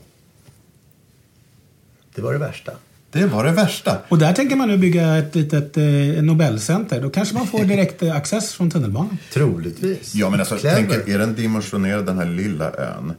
[2.16, 2.72] Det var det värsta.
[3.12, 3.98] Det var det värsta.
[4.10, 5.84] Och där tänker man nu bygga ett litet eh,
[6.24, 7.02] Nobelcenter.
[7.02, 9.18] Då kanske man får direkt eh, access från tunnelbanan.
[9.34, 10.16] Troligtvis.
[10.16, 13.14] Ja, men alltså, tänk er, är den dimensionerad, den här lilla ön?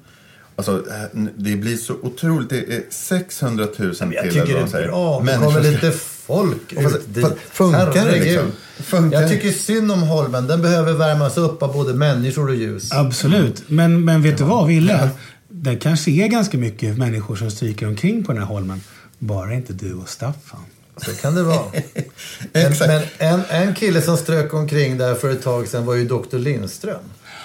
[0.57, 2.51] Alltså, eh, det blir så otroligt.
[2.51, 4.33] Det är 600 000 Jag till.
[4.33, 4.89] tycker eller det är säger.
[4.89, 5.23] bra.
[5.27, 5.91] Det kommer lite
[6.27, 7.27] folk fast- ut dit.
[7.53, 8.53] funkar det liksom?
[8.79, 10.47] Funkar Jag tycker synd om Holmen.
[10.47, 12.93] Den behöver värmas upp av både människor och ljus.
[12.93, 13.63] Absolut.
[13.67, 15.09] Men, men vet du vad, Ville?
[15.49, 18.81] Det kanske är ganska mycket människor som stryker omkring på den här holmen.
[19.23, 20.61] Bara inte du och Staffan.
[20.97, 21.65] Så kan det vara.
[22.53, 26.05] men men en, en kille som strök omkring där för ett tag sedan var ju
[26.05, 26.39] Dr.
[26.39, 27.03] Lindström.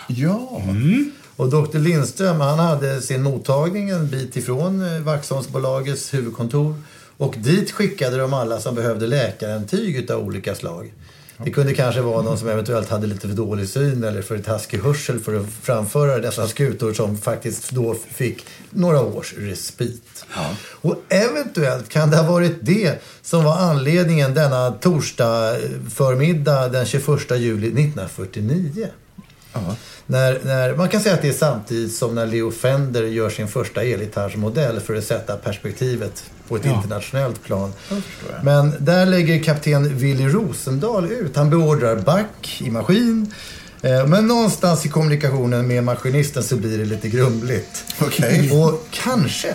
[0.08, 0.62] Ja.
[1.36, 1.78] Och Dr.
[1.78, 6.82] Lindström han hade sin mottagning en bit ifrån eh, Vaxholmsbolagets huvudkontor.
[7.18, 10.94] Och dit skickade de alla som behövde läkarintyg utav olika slag.
[11.38, 14.80] Det kunde kanske vara någon som eventuellt hade lite för dålig syn eller för taskig
[14.80, 20.26] hörsel för att framföra dessa skutor som faktiskt då fick några års respit.
[20.82, 26.86] Och eventuellt kan det ha varit det som var anledningen denna torsdag eh, förmiddag den
[26.86, 28.88] 21 juli 1949.
[30.06, 33.48] När, när, man kan säga att det är samtidigt som när Leo Fender gör sin
[33.48, 36.76] första elgitarrsmodell för att sätta perspektivet på ett Ja.
[36.76, 37.74] internationellt plan.
[38.44, 41.36] Men där lägger kapten Willy Rosendahl ut.
[41.36, 43.34] Han beordrar back i maskin.
[43.82, 47.84] Eh, Men någonstans i kommunikationen med maskinisten så blir det lite grumligt.
[48.02, 48.52] Okej.
[48.52, 49.54] Och kanske,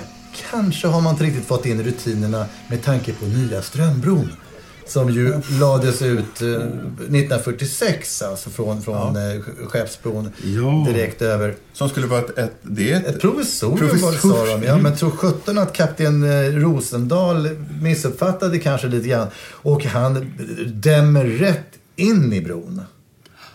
[0.50, 4.32] kanske har man inte riktigt fått in rutinerna med tanke på nya Strömbron.
[4.90, 10.86] Som ju lades ut eh, 1946, alltså från, från eh, Skeppsbron Ja.
[10.92, 11.54] direkt över.
[11.72, 12.38] Som skulle vara ett...
[12.38, 14.62] ett det är ett, Ett provisorium sa de.
[14.64, 17.48] Ja, men tror sjutton att kapten eh, Rosendahl
[17.80, 19.28] missuppfattade kanske lite grann.
[19.50, 20.32] Och han
[20.66, 21.66] dämmer rätt
[21.96, 22.82] in i bron.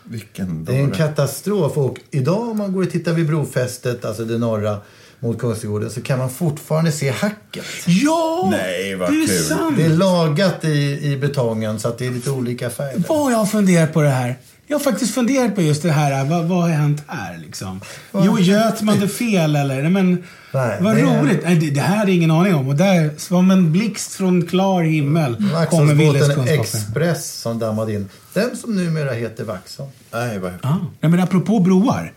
[0.03, 1.77] Vilken Det är en katastrof.
[1.77, 4.77] Och idag om man går och tittar vid brofästet, alltså det norra
[5.20, 7.66] mot Kungsträdgården, så kan man fortfarande se hacket.
[7.86, 8.47] Ja!
[8.51, 9.38] Nej, vad det är kul.
[9.43, 9.78] sant!
[9.78, 13.03] Det är lagat i, i betongen så att det är lite olika färger.
[13.07, 14.36] Vad jag har funderat på det här.
[14.68, 16.26] Jag har faktiskt funderat på just det här.
[16.26, 17.82] Vad, vad har hänt här liksom?
[18.13, 19.82] Jo, göt man det fel eller?
[19.82, 21.39] Nej, men, Nej, vad det- roligt.
[21.43, 22.68] Nej, det, det här hade jag ingen aning om.
[22.68, 25.36] Och där, som en blixt från klar himmel,
[25.70, 26.53] kommer Willes kunskaper.
[26.61, 28.09] Express som dammade in.
[28.34, 29.89] Den som numera heter Vaxholm.
[30.13, 30.51] Nej, vad...
[30.61, 30.76] Ah.
[30.99, 32.13] Nej, men apropå broar.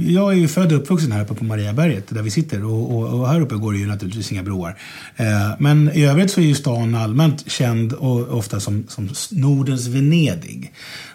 [0.00, 3.20] Jag, är ju född och uppvuxen här uppe på Mariaberget där vi sitter och, och,
[3.20, 4.78] och här uppe går det ju naturligtvis inga broar.
[5.16, 5.26] Eh,
[5.58, 10.72] men i övrigt så är ju stan allmänt känd och ofta som, som Nordens Venedig.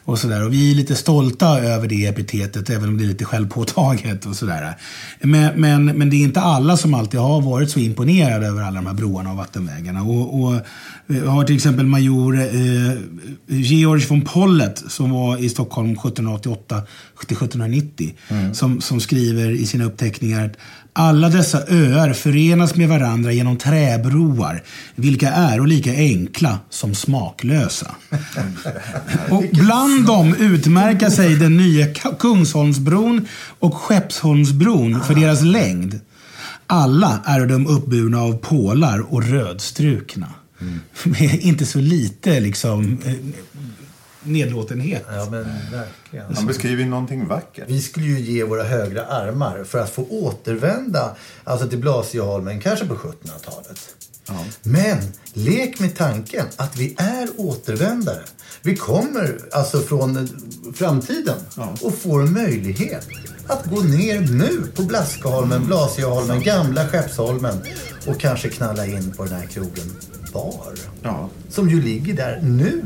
[0.10, 0.46] Och, sådär.
[0.46, 4.36] och vi är lite stolta över det epitetet även om det är lite självpåtaget och
[4.36, 4.76] sådär.
[5.22, 8.76] Men, men, men det är inte alla som alltid har varit så imponerade över alla
[8.76, 10.04] de här broarna och vattenvägarna.
[10.04, 10.62] Och, och
[11.08, 12.98] vi har till exempel major eh,
[13.48, 16.82] Georg von Pollet som var i Stockholm 1788
[17.26, 18.14] till 1790.
[18.54, 20.58] Som, som skriver i sina uppteckningar att
[20.94, 24.64] alla dessa öar förenas med varandra genom träbroar,
[24.96, 27.96] vilka är och lika enkla som smaklösa.
[29.30, 33.28] och bland dem utmärker sig den nya Kungsholmsbron
[33.60, 36.00] och Skeppsholmsbron för deras längd.
[36.68, 40.28] Alla är de uppburna av pålar och rödstrukna.
[41.04, 43.14] Med inte så lite liksom eh,
[44.24, 45.06] nedlåtenhet.
[45.12, 46.36] Ja, men verkligen.
[46.36, 47.66] Han beskriver ju någonting vackert.
[47.68, 52.86] Vi skulle ju ge våra högra armar för att få återvända alltså till Blasieholmen, kanske
[52.86, 53.96] på 1700-talet.
[54.64, 54.98] Men
[55.34, 58.22] lek med tanken att vi är återvändare.
[58.62, 60.30] Vi kommer alltså från
[60.76, 61.38] framtiden
[61.82, 63.08] och får möjlighet
[63.48, 67.58] att gå ner nu på Blaskeholmen, Blasieholmen, Gamla Skeppsholmen
[68.08, 69.96] och kanske knalla in på den här krogen
[70.34, 70.74] Bar.
[71.02, 71.30] Ja.
[71.50, 72.84] Som ju ligger där nu.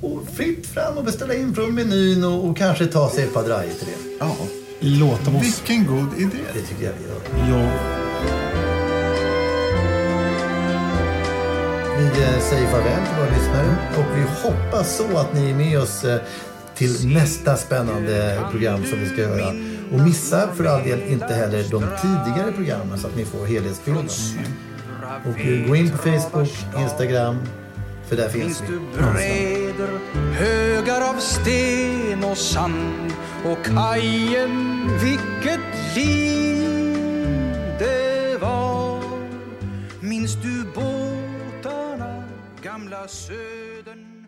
[0.00, 3.44] Och fritt fram och beställa in från menyn och, och kanske ta sig ett par
[3.44, 4.16] drajer till det.
[4.18, 4.36] Ja.
[4.80, 5.42] Låta oss...
[5.42, 6.38] Vilken god idé.
[6.54, 7.60] Det tycker jag vi gör.
[7.60, 7.70] Ja.
[11.98, 15.78] Vi eh, säger farväl till våra lyssnare och vi hoppas så att ni är med
[15.78, 16.20] oss eh,
[16.74, 19.48] till nästa spännande program som vi ska göra.
[19.92, 24.08] Och missa för all del inte heller de tidigare programmen så att ni får helhetsbilden.
[25.24, 27.38] Och eh, gå in på Facebook, Instagram,
[28.08, 29.59] för där finns vi.
[29.80, 29.98] Bräder,
[30.32, 33.12] högar av sten och sand
[33.44, 36.64] och kajen, vilket liv
[37.78, 39.02] det var.
[40.00, 42.24] Minns du båtarna,
[42.62, 44.26] gamla södern?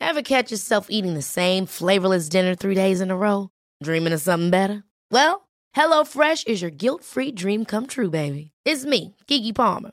[0.00, 3.48] Ever catch yourself eating the same flavorless dinner three days in a row?
[3.84, 4.82] Dreaming of something better?
[5.10, 8.50] Well, HelloFresh is your guilt-free dream come true, baby.
[8.66, 9.92] It's me, Kiki Palmer.